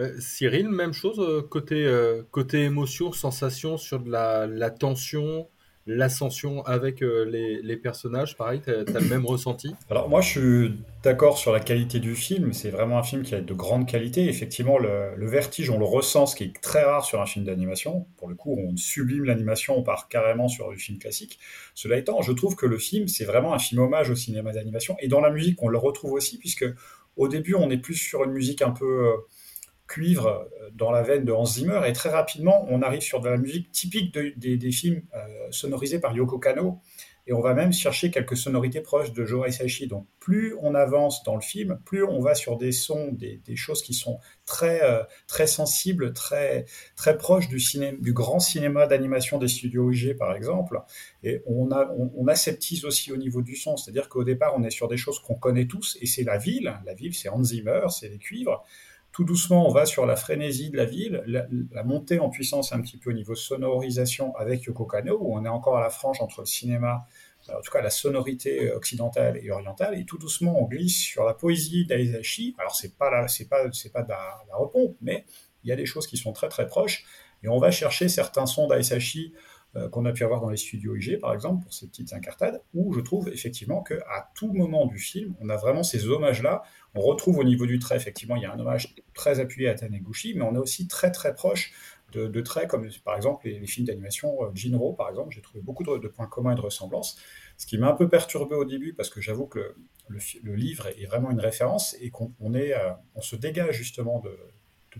Euh, 0.00 0.18
Cyril, 0.18 0.68
même 0.68 0.92
chose 0.92 1.46
côté, 1.48 1.88
côté 2.32 2.64
émotion, 2.64 3.12
sensation 3.12 3.76
sur 3.76 4.00
de 4.00 4.10
la, 4.10 4.46
la 4.48 4.70
tension, 4.70 5.48
l'ascension 5.88 6.62
avec 6.64 7.02
euh, 7.02 7.24
les, 7.24 7.76
personnages, 7.76 8.36
pareil, 8.36 8.60
tu 8.62 8.70
as, 8.70 9.00
le 9.00 9.08
même 9.08 9.24
ressenti? 9.24 9.74
Alors 9.90 10.08
moi 10.08 10.20
je 10.20 10.28
suis 10.28 10.74
d'accord 11.02 11.38
sur 11.38 11.52
la 11.52 11.60
qualité 11.60 11.98
du 11.98 12.14
film, 12.14 12.52
c'est 12.52 12.70
vraiment 12.70 12.98
un 12.98 13.02
film 13.02 13.22
qui 13.22 13.34
a 13.34 13.40
de 13.40 13.54
grande 13.54 13.86
qualité, 13.86 14.28
effectivement 14.28 14.78
le, 14.78 15.14
vertige 15.26 15.70
on 15.70 15.78
le 15.78 15.84
ressent, 15.84 16.26
ce 16.26 16.36
qui 16.36 16.44
est 16.44 16.60
très 16.60 16.84
rare 16.84 17.04
sur 17.04 17.20
un 17.20 17.26
film 17.26 17.44
d'animation, 17.44 18.06
pour 18.16 18.28
le 18.28 18.34
coup 18.34 18.56
on 18.58 18.76
sublime 18.76 19.24
l'animation, 19.24 19.78
on 19.78 19.82
part 19.82 20.08
carrément 20.08 20.48
sur 20.48 20.70
du 20.70 20.78
film 20.78 20.98
classique. 20.98 21.38
Cela 21.74 21.96
étant, 21.96 22.20
je 22.22 22.32
trouve 22.32 22.54
que 22.54 22.66
le 22.66 22.78
film 22.78 23.08
c'est 23.08 23.24
vraiment 23.24 23.54
un 23.54 23.58
film 23.58 23.80
hommage 23.80 24.10
au 24.10 24.16
cinéma 24.16 24.52
d'animation, 24.52 24.96
et 25.00 25.08
dans 25.08 25.20
la 25.20 25.30
musique 25.30 25.62
on 25.62 25.68
le 25.68 25.78
retrouve 25.78 26.12
aussi, 26.12 26.38
puisque 26.38 26.66
au 27.16 27.28
début 27.28 27.54
on 27.54 27.70
est 27.70 27.78
plus 27.78 27.96
sur 27.96 28.24
une 28.24 28.32
musique 28.32 28.62
un 28.62 28.70
peu... 28.70 29.06
Euh, 29.06 29.16
cuivre 29.88 30.48
euh, 30.62 30.70
dans 30.72 30.92
la 30.92 31.02
veine 31.02 31.24
de 31.24 31.32
Hans 31.32 31.46
Zimmer 31.46 31.80
et 31.86 31.92
très 31.92 32.10
rapidement 32.10 32.66
on 32.68 32.82
arrive 32.82 33.00
sur 33.00 33.20
de 33.20 33.28
la 33.28 33.38
musique 33.38 33.72
typique 33.72 34.12
des, 34.14 34.70
films 34.70 35.02
euh, 35.16 35.18
sonorisés 35.50 35.98
par 35.98 36.14
Yoko 36.14 36.38
Kano 36.38 36.80
et 37.28 37.34
on 37.34 37.40
va 37.40 37.52
même 37.52 37.74
chercher 37.74 38.10
quelques 38.10 38.38
sonorités 38.38 38.80
proches 38.80 39.12
de 39.12 39.24
Joe 39.26 39.48
Hisaishi. 39.48 39.86
Donc 39.86 40.06
plus 40.18 40.56
on 40.62 40.74
avance 40.74 41.22
dans 41.24 41.34
le 41.34 41.42
film, 41.42 41.78
plus 41.84 42.02
on 42.02 42.20
va 42.20 42.34
sur 42.34 42.56
des 42.56 42.72
sons, 42.72 43.12
des, 43.12 43.40
choses 43.54 43.82
qui 43.82 43.92
sont 43.92 44.18
très 44.46 44.82
euh, 44.82 45.02
très 45.26 45.46
sensibles, 45.46 46.14
très 46.14 46.64
très 46.96 47.18
proches 47.18 47.48
du 47.48 47.60
cinéma, 47.60 47.98
du 48.00 48.14
grand 48.14 48.40
cinéma 48.40 48.86
d'animation 48.86 49.38
des 49.38 49.48
studios 49.48 49.92
IG 49.92 50.16
par 50.16 50.34
exemple. 50.34 50.80
Et 51.22 51.42
on 51.46 51.70
a 51.70 51.90
on, 51.94 52.26
aseptise 52.28 52.86
aussi 52.86 53.12
au 53.12 53.16
niveau 53.18 53.42
du 53.42 53.56
son, 53.56 53.76
c'est-à-dire 53.76 54.08
qu'au 54.08 54.24
départ 54.24 54.54
on 54.56 54.62
est 54.64 54.70
sur 54.70 54.88
des 54.88 54.96
choses 54.96 55.18
qu'on 55.18 55.34
connaît 55.34 55.66
tous 55.66 55.98
et 56.00 56.06
c'est 56.06 56.24
la 56.24 56.38
ville. 56.38 56.74
La 56.86 56.94
ville 56.94 57.14
c'est 57.14 57.28
Hans 57.28 57.44
Zimmer, 57.44 57.82
c'est 57.90 58.08
les 58.08 58.18
cuivres 58.18 58.64
tout 59.18 59.24
doucement, 59.24 59.66
on 59.66 59.72
va 59.72 59.84
sur 59.84 60.06
la 60.06 60.14
frénésie 60.14 60.70
de 60.70 60.76
la 60.76 60.84
ville, 60.84 61.24
la, 61.26 61.82
montée 61.82 62.20
en 62.20 62.30
puissance 62.30 62.72
un 62.72 62.80
petit 62.80 62.98
peu 62.98 63.10
au 63.10 63.12
niveau 63.12 63.34
sonorisation 63.34 64.32
avec 64.36 64.62
Yoko 64.62 64.84
Kano, 64.84 65.18
où 65.20 65.36
on 65.36 65.44
est 65.44 65.48
encore 65.48 65.76
à 65.76 65.80
la 65.80 65.90
frange 65.90 66.20
entre 66.20 66.42
le 66.42 66.46
cinéma, 66.46 67.04
euh, 67.48 67.54
en 67.58 67.60
tout 67.60 67.72
cas 67.72 67.82
la 67.82 67.90
sonorité 67.90 68.70
occidentale 68.70 69.40
et 69.42 69.50
orientale, 69.50 69.98
et 69.98 70.04
tout 70.04 70.18
doucement, 70.18 70.62
on 70.62 70.68
glisse 70.68 71.00
sur 71.00 71.24
la 71.24 71.34
poésie 71.34 71.84
d'Aizashi. 71.84 72.54
Alors, 72.58 72.76
c'est 72.76 72.96
pas 72.96 73.26
c'est 73.26 73.48
pas, 73.48 73.64
c'est 73.72 73.92
pas 73.92 74.04
de 74.04 74.10
la, 74.10 74.38
repompe, 74.52 74.96
mais 75.00 75.24
il 75.64 75.70
y 75.70 75.72
a 75.72 75.76
des 75.76 75.86
choses 75.86 76.06
qui 76.06 76.16
sont 76.16 76.32
très 76.32 76.48
très 76.48 76.68
proches, 76.68 77.04
et 77.42 77.48
on 77.48 77.58
va 77.58 77.72
chercher 77.72 78.08
certains 78.08 78.46
sons 78.46 78.68
d'Aizashi 78.68 79.32
euh, 79.74 79.88
qu'on 79.88 80.04
a 80.04 80.12
pu 80.12 80.22
avoir 80.22 80.40
dans 80.40 80.48
les 80.48 80.56
studios 80.56 80.94
IG, 80.94 81.18
par 81.18 81.34
exemple, 81.34 81.64
pour 81.64 81.74
ces 81.74 81.88
petites 81.88 82.12
incartades, 82.12 82.62
où 82.72 82.94
je 82.94 83.00
trouve 83.00 83.28
effectivement 83.30 83.82
qu'à 83.82 84.30
tout 84.36 84.52
moment 84.52 84.86
du 84.86 84.98
film, 84.98 85.34
on 85.40 85.48
a 85.48 85.56
vraiment 85.56 85.82
ces 85.82 86.06
hommages-là. 86.06 86.62
On 86.94 87.00
retrouve 87.00 87.38
au 87.38 87.44
niveau 87.44 87.66
du 87.66 87.78
trait, 87.78 87.96
effectivement, 87.96 88.36
il 88.36 88.42
y 88.42 88.46
a 88.46 88.52
un 88.52 88.58
hommage 88.58 88.94
très 89.14 89.40
appuyé 89.40 89.68
à 89.68 89.74
Taniguchi, 89.74 90.34
mais 90.34 90.42
on 90.42 90.54
est 90.54 90.58
aussi 90.58 90.88
très 90.88 91.12
très 91.12 91.34
proche 91.34 91.72
de, 92.12 92.40
traits 92.40 92.68
comme 92.68 92.88
par 93.04 93.16
exemple 93.16 93.46
les, 93.46 93.66
films 93.66 93.86
d'animation 93.86 94.42
euh, 94.42 94.50
Jinro, 94.54 94.94
par 94.94 95.10
exemple. 95.10 95.34
J'ai 95.34 95.42
trouvé 95.42 95.60
beaucoup 95.60 95.84
de, 95.84 96.08
points 96.08 96.26
communs 96.26 96.52
et 96.52 96.54
de 96.54 96.60
ressemblances, 96.60 97.18
ce 97.56 97.66
qui 97.66 97.78
m'a 97.78 97.88
un 97.88 97.94
peu 97.94 98.08
perturbé 98.08 98.54
au 98.54 98.64
début 98.64 98.94
parce 98.94 99.10
que 99.10 99.20
j'avoue 99.20 99.46
que 99.46 99.74
le, 100.08 100.54
livre 100.54 100.86
est 100.86 101.04
vraiment 101.04 101.30
une 101.30 101.40
référence 101.40 101.96
et 102.00 102.10
qu'on 102.10 102.32
euh, 102.42 102.92
se 103.20 103.36
dégage 103.36 103.76
justement 103.76 104.20
de, 104.20 104.36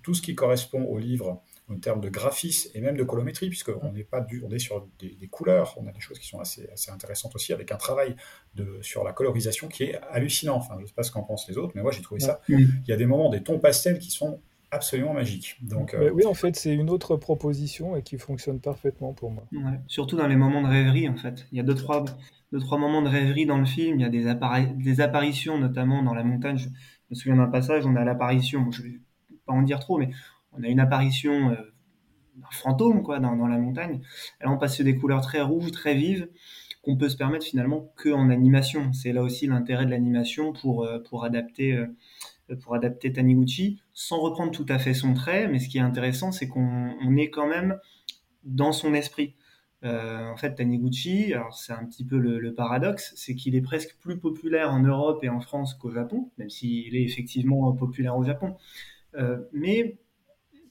tout 0.03 0.15
ce 0.15 0.23
qui 0.23 0.35
correspond 0.35 0.85
au 0.85 0.99
livre 0.99 1.43
en 1.71 1.79
termes 1.79 2.01
de 2.01 2.09
graphisme 2.09 2.71
et 2.75 2.81
même 2.81 2.97
de 2.97 3.05
colométrie, 3.05 3.49
puisqu'on 3.49 3.93
n'est 3.93 4.05
pas 4.05 4.21
du, 4.21 4.43
on 4.45 4.51
est 4.51 4.59
sur 4.59 4.87
des, 4.99 5.29
couleurs, 5.29 5.75
on 5.79 5.87
a 5.87 5.93
des 5.93 6.01
choses 6.01 6.19
qui 6.19 6.27
sont 6.27 6.41
assez, 6.41 6.69
assez 6.73 6.91
intéressantes 6.91 7.35
aussi, 7.35 7.53
avec 7.53 7.73
un 7.73 7.77
travail 7.77 8.17
de, 8.55 8.79
sur 8.83 9.05
la 9.05 9.13
colorisation 9.13 9.69
qui 9.69 9.85
est 9.85 10.01
hallucinant. 10.11 10.57
Enfin, 10.57 10.75
je 10.77 10.83
ne 10.83 10.87
sais 10.87 10.95
pas 10.95 11.03
ce 11.03 11.13
qu'en 11.13 11.23
pensent 11.23 11.49
les 11.49 11.59
autres, 11.59 11.73
mais 11.75 11.83
moi 11.83 11.93
j'ai 11.93 12.03
trouvé 12.03 12.21
ça. 12.21 12.41
Il 12.49 12.69
y 12.87 12.93
a 12.93 12.97
des 12.97 13.07
moments, 13.07 13.29
des 13.29 13.43
tons 13.43 13.59
pastels 13.59 13.99
qui 13.99 14.11
sont 14.11 14.41
absolument 14.71 15.15
magiques. 15.15 15.57
Donc, 15.63 15.95
euh, 15.95 16.11
oui, 16.11 16.25
en 16.27 16.35
fait, 16.35 16.57
c'est 16.57 16.75
une 16.75 16.91
autre 16.91 17.17
proposition 17.17 17.97
et 17.97 18.03
qui 18.03 18.19
fonctionne 18.19 18.61
parfaitement 18.61 19.13
pour 19.13 19.31
moi. 19.31 19.47
surtout 19.87 20.17
dans 20.17 20.27
les 20.27 20.37
moments 20.37 20.63
de 20.63 20.69
rêverie, 20.69 21.09
en 21.09 21.17
fait. 21.17 21.47
Il 21.53 21.59
y 21.59 21.61
a 21.61 21.65
deux 21.65 21.75
trois, 21.75 22.05
deux, 22.53 22.61
trois 22.61 22.79
moments 22.79 23.03
de 23.03 23.09
rêverie 23.09 23.47
dans 23.47 23.59
le 23.59 23.67
film. 23.67 23.99
Il 23.99 24.03
y 24.03 24.05
a 24.05 24.09
des, 24.09 24.27
des 24.77 25.01
apparitions, 25.01 25.59
notamment 25.59 26.03
dans 26.03 26.15
la 26.15 26.25
montagne. 26.25 26.59
Je 26.59 26.69
me 27.11 27.15
souviens 27.15 27.37
d'un 27.37 27.47
passage, 27.47 27.87
on 27.87 27.97
a 27.97 28.05
l'apparition, 28.05 28.71
je 28.71 28.83
ne 28.83 28.89
vais 28.89 29.01
pas 29.47 29.55
en 29.55 29.63
dire 29.63 29.81
trop, 29.81 29.99
mais 29.99 30.11
on 30.59 30.65
a 30.65 30.69
une 30.69 30.81
apparition 30.81 31.51
euh, 31.51 31.55
d'un 32.37 32.51
fantôme 32.51 33.03
quoi, 33.03 33.21
dans, 33.21 33.47
la 33.47 33.59
montagne. 33.59 34.01
Alors 34.41 34.55
on 34.55 34.59
passe 34.59 34.77
sur 34.77 34.85
des 34.85 34.97
couleurs 34.97 35.21
très 35.21 35.41
rouges, 35.41 35.71
très 35.71 35.95
vives, 35.95 36.29
qu'on 36.83 36.97
peut 36.97 37.09
se 37.09 37.17
permettre 37.17 37.45
finalement 37.45 37.93
que 37.97 38.11
en 38.11 38.31
animation. 38.31 38.93
C'est 38.93 39.13
là 39.13 39.23
aussi 39.23 39.47
l'intérêt 39.47 39.87
de 39.87 39.91
l'animation 39.91 40.53
pour, 40.53 40.85
euh, 40.85 40.99
pour 40.99 41.25
adapter 41.25 41.73
euh, 41.73 41.87
pour 42.63 42.75
adapter 42.75 43.13
Taniguchi, 43.13 43.79
sans 43.93 44.21
reprendre 44.21 44.51
tout 44.53 44.65
à 44.71 44.79
fait 44.79 44.95
son 44.95 45.13
trait, 45.13 45.49
mais 45.49 45.59
ce 45.59 45.69
qui 45.69 45.77
est 45.77 45.83
intéressant, 45.83 46.33
c'est 46.33 46.49
qu'on 46.49 47.17
est 47.19 47.29
quand 47.29 47.47
même 47.47 47.79
dans 48.43 48.73
son 48.73 48.95
esprit. 48.95 49.35
en 49.83 50.35
fait, 50.39 50.55
Taniguchi, 50.55 51.35
c'est 51.53 51.75
un 51.75 51.85
petit 51.85 52.07
peu 52.07 52.17
le, 52.17 52.55
paradoxe, 52.55 53.13
c'est 53.17 53.35
qu'il 53.35 53.55
est 53.55 53.61
presque 53.61 53.99
plus 54.01 54.19
populaire 54.19 54.73
en 54.73 54.81
Europe 54.81 55.23
et 55.25 55.29
en 55.29 55.41
France 55.41 55.75
qu'au 55.75 55.91
Japon, 55.91 56.31
même 56.39 56.49
s'il 56.49 56.97
est 56.97 57.03
effectivement 57.03 57.71
populaire 57.73 58.17
au 58.17 58.25
Japon. 58.25 58.57
mais 59.53 59.99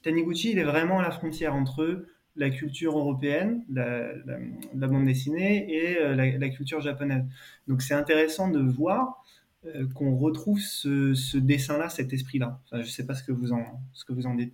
Taniguchi, 0.07 0.51
il 0.51 0.59
est 0.59 0.63
vraiment 0.63 0.99
à 0.99 1.03
la 1.03 1.11
frontière 1.11 1.53
entre 1.53 2.05
la 2.37 2.49
culture 2.49 2.97
européenne, 2.97 3.63
la, 3.69 4.87
bande 4.87 5.05
dessinée, 5.05 5.65
et 5.69 5.97
euh, 5.97 6.15
la, 6.15 6.49
culture 6.49 6.79
japonaise. 6.79 7.25
Donc 7.67 7.81
c'est 7.81 7.93
intéressant 7.93 8.49
de 8.49 8.59
voir 8.59 9.21
euh, 9.65 9.85
qu'on 9.95 10.15
retrouve 10.15 10.59
ce, 10.59 11.37
dessin-là, 11.37 11.89
cet 11.89 12.13
esprit-là. 12.13 12.61
je 12.71 12.77
ne 12.77 12.83
sais 12.83 13.05
pas 13.05 13.15
ce 13.15 13.23
que 13.23 13.33
vous 13.33 13.51
en, 13.51 13.81
ce 13.91 14.05
que 14.05 14.13
vous 14.13 14.27
en 14.27 14.35
dites. 14.35 14.53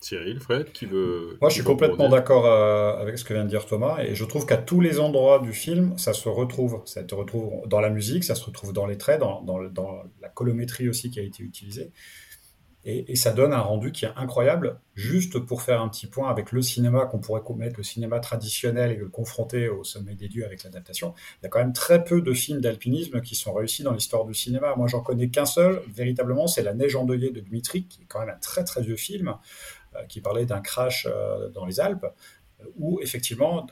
Cyril, 0.00 0.40
Fred, 0.40 0.72
qui 0.72 0.86
veut... 0.86 1.36
Moi, 1.40 1.50
je 1.50 1.54
suis 1.56 1.62
complètement 1.62 2.08
d'accord 2.08 2.46
euh, 2.46 3.00
avec 3.00 3.18
ce 3.18 3.24
que 3.24 3.34
vient 3.34 3.44
de 3.44 3.50
dire 3.50 3.66
Thomas, 3.66 4.02
et 4.02 4.14
je 4.14 4.24
trouve 4.24 4.46
qu'à 4.46 4.56
tous 4.56 4.80
les 4.80 4.98
endroits 4.98 5.40
du 5.40 5.52
film, 5.52 5.96
ça 5.98 6.14
se 6.14 6.28
retrouve. 6.28 6.82
Ça 6.86 7.06
se 7.06 7.14
retrouve 7.14 7.68
dans 7.68 7.80
la 7.80 7.90
musique, 7.90 8.24
ça 8.24 8.34
se 8.34 8.44
retrouve 8.44 8.72
dans 8.72 8.86
les 8.86 8.96
traits, 8.96 9.20
dans, 9.20 9.42
dans 9.42 9.58
la 9.58 10.28
colométrie 10.28 10.88
aussi 10.88 11.10
qui 11.10 11.20
a 11.20 11.22
été 11.22 11.42
utilisée. 11.42 11.92
Et, 12.84 13.14
ça 13.14 13.32
donne 13.32 13.52
un 13.52 13.60
rendu 13.60 13.92
qui 13.92 14.06
est 14.06 14.12
incroyable. 14.16 14.80
Juste 14.94 15.38
pour 15.38 15.62
faire 15.62 15.80
un 15.80 15.88
petit 15.88 16.08
point 16.08 16.28
avec 16.30 16.50
le 16.50 16.62
cinéma, 16.62 17.06
qu'on 17.06 17.20
pourrait 17.20 17.42
mettre 17.56 17.76
le 17.76 17.84
cinéma 17.84 18.18
traditionnel 18.18 18.90
et 18.90 18.96
le 18.96 19.08
confronter 19.08 19.68
au 19.68 19.84
sommet 19.84 20.14
des 20.14 20.28
dieux 20.28 20.44
avec 20.44 20.64
l'adaptation, 20.64 21.14
il 21.40 21.44
y 21.44 21.46
a 21.46 21.48
quand 21.48 21.60
même 21.60 21.72
très 21.72 22.02
peu 22.02 22.20
de 22.20 22.32
films 22.32 22.60
d'alpinisme 22.60 23.20
qui 23.20 23.36
sont 23.36 23.52
réussis 23.52 23.84
dans 23.84 23.92
l'histoire 23.92 24.24
du 24.24 24.34
cinéma. 24.34 24.74
Moi, 24.76 24.88
j'en 24.88 25.00
connais 25.00 25.28
qu'un 25.28 25.46
seul, 25.46 25.80
véritablement, 25.94 26.48
c'est 26.48 26.62
La 26.62 26.74
Neige 26.74 26.96
endeuillée 26.96 27.30
de 27.30 27.40
Dmitri, 27.40 27.84
qui 27.84 28.02
est 28.02 28.06
quand 28.06 28.20
même 28.20 28.30
un 28.30 28.38
très 28.38 28.64
très 28.64 28.82
vieux 28.82 28.96
film, 28.96 29.34
euh, 29.94 30.04
qui 30.08 30.20
parlait 30.20 30.46
d'un 30.46 30.60
crash 30.60 31.06
euh, 31.08 31.50
dans 31.50 31.66
les 31.66 31.78
Alpes, 31.78 32.06
où 32.76 33.00
effectivement, 33.00 33.66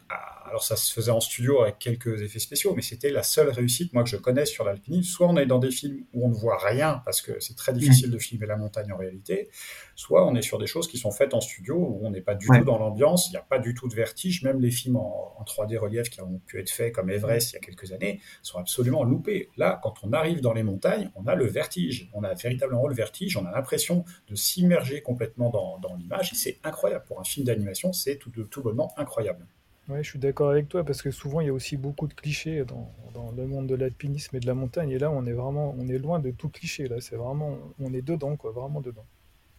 alors 0.50 0.64
ça 0.64 0.76
se 0.76 0.92
faisait 0.92 1.10
en 1.10 1.20
studio 1.20 1.62
avec 1.62 1.78
quelques 1.78 2.22
effets 2.22 2.38
spéciaux, 2.38 2.74
mais 2.74 2.82
c'était 2.82 3.10
la 3.10 3.22
seule 3.22 3.50
réussite, 3.50 3.92
moi, 3.92 4.02
que 4.02 4.08
je 4.08 4.16
connais 4.16 4.46
sur 4.46 4.64
l'alpinisme. 4.64 5.04
Soit 5.04 5.28
on 5.28 5.36
est 5.36 5.46
dans 5.46 5.58
des 5.58 5.70
films 5.70 6.04
où 6.12 6.26
on 6.26 6.28
ne 6.28 6.34
voit 6.34 6.58
rien, 6.58 7.02
parce 7.04 7.22
que 7.22 7.38
c'est 7.40 7.56
très 7.56 7.72
difficile 7.72 8.10
de 8.10 8.18
filmer 8.18 8.46
la 8.46 8.56
montagne 8.56 8.92
en 8.92 8.96
réalité, 8.96 9.48
soit 9.94 10.26
on 10.26 10.34
est 10.34 10.42
sur 10.42 10.58
des 10.58 10.66
choses 10.66 10.88
qui 10.88 10.98
sont 10.98 11.12
faites 11.12 11.34
en 11.34 11.40
studio, 11.40 11.76
où 11.76 12.00
on 12.04 12.10
n'est 12.10 12.20
pas 12.20 12.34
du 12.34 12.46
tout 12.46 12.64
dans 12.64 12.78
l'ambiance, 12.78 13.28
il 13.28 13.32
n'y 13.32 13.36
a 13.36 13.42
pas 13.42 13.58
du 13.58 13.74
tout 13.74 13.88
de 13.88 13.94
vertige, 13.94 14.42
même 14.42 14.60
les 14.60 14.70
films 14.70 14.96
en, 14.96 15.28
3D 15.46 15.78
relief 15.78 16.10
qui 16.10 16.20
ont 16.20 16.38
pu 16.46 16.60
être 16.60 16.70
faits, 16.70 16.92
comme 16.92 17.10
Everest 17.10 17.52
il 17.52 17.54
y 17.54 17.56
a 17.56 17.60
quelques 17.60 17.92
années, 17.92 18.20
sont 18.42 18.58
absolument 18.58 19.04
loupés. 19.04 19.48
Là, 19.56 19.80
quand 19.82 19.94
on 20.02 20.12
arrive 20.12 20.40
dans 20.40 20.52
les 20.52 20.62
montagnes, 20.62 21.10
on 21.14 21.26
a 21.26 21.34
le 21.34 21.46
vertige, 21.46 22.10
on 22.12 22.22
a 22.22 22.34
véritablement 22.34 22.86
le 22.86 22.94
vertige, 22.94 23.36
on 23.36 23.46
a 23.46 23.50
l'impression 23.50 24.04
de 24.28 24.34
s'immerger 24.34 25.00
complètement 25.00 25.50
dans, 25.50 25.94
l'image, 25.96 26.32
et 26.32 26.36
c'est 26.36 26.58
incroyable. 26.62 27.04
Pour 27.06 27.20
un 27.20 27.24
film 27.24 27.46
d'animation, 27.46 27.92
c'est 27.92 28.16
tout, 28.16 28.30
tout 28.30 28.62
bonnement 28.62 28.79
incroyable. 28.96 29.46
Ouais, 29.90 30.04
je 30.04 30.10
suis 30.10 30.18
d'accord 30.20 30.50
avec 30.50 30.68
toi 30.68 30.84
parce 30.84 31.02
que 31.02 31.10
souvent 31.10 31.40
il 31.40 31.48
y 31.48 31.50
a 31.50 31.52
aussi 31.52 31.76
beaucoup 31.76 32.06
de 32.06 32.14
clichés 32.14 32.64
dans, 32.64 32.92
dans 33.12 33.32
le 33.32 33.44
monde 33.46 33.66
de 33.66 33.74
l'alpinisme 33.74 34.36
et 34.36 34.40
de 34.40 34.46
la 34.46 34.54
montagne 34.54 34.90
et 34.90 34.98
là 34.98 35.10
on 35.10 35.26
est 35.26 35.32
vraiment 35.32 35.74
on 35.76 35.88
est 35.88 35.98
loin 35.98 36.20
de 36.20 36.30
tout 36.30 36.48
cliché 36.48 36.86
là 36.86 37.00
c'est 37.00 37.16
vraiment 37.16 37.58
on 37.80 37.92
est 37.92 38.02
dedans 38.02 38.36
quoi 38.36 38.52
vraiment 38.52 38.80
dedans. 38.80 39.04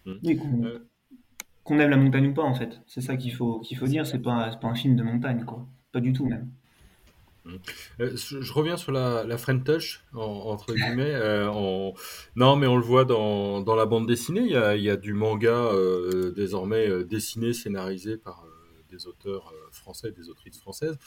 Mmh. 0.06 0.14
Euh. 0.66 0.80
qu'on 1.64 1.80
aime 1.80 1.90
la 1.90 1.98
montagne 1.98 2.28
ou 2.28 2.34
pas 2.34 2.44
en 2.44 2.56
fait 2.56 2.80
c'est 2.88 3.02
ça 3.02 3.18
qu'il 3.18 3.34
faut 3.34 3.60
qu'il 3.60 3.78
faut 3.78 3.88
dire 3.88 4.08
c'est 4.08 4.20
pas 4.20 4.56
pas 4.56 4.70
un 4.70 4.76
film 4.76 4.96
de 4.96 5.04
montagne 5.04 5.44
quoi 5.44 5.66
pas 5.92 6.00
du 6.00 6.14
tout 6.14 6.26
même. 6.26 6.48
Mmh. 7.44 7.56
Euh, 8.00 8.16
je 8.16 8.54
reviens 8.54 8.78
sur 8.78 8.94
la, 8.94 9.26
la 9.26 9.38
friend 9.38 9.64
touch, 9.66 10.06
entre 10.14 10.74
guillemets. 10.76 11.12
Euh, 11.16 11.92
non, 12.36 12.56
mais 12.56 12.68
on 12.68 12.78
le 12.78 12.84
voit 12.84 13.04
dans, 13.04 13.62
dans 13.62 13.76
la 13.76 13.88
bande 13.88 14.08
dessinée. 14.08 14.42
Il 14.42 14.52
y 14.52 14.56
a, 14.56 14.76
il 14.76 14.84
y 14.84 14.92
a 14.92 14.96
du 14.96 15.14
manga 15.14 15.72
désormais 16.36 17.04
dessiné, 17.04 17.52
scénarisé 17.52 18.16
par 18.16 18.46
des 18.92 19.08
auteurs 19.08 19.52
euh, 19.54 19.72
français, 19.72 20.12
des 20.12 20.30
autrices 20.30 20.60
françaises. 20.60 20.98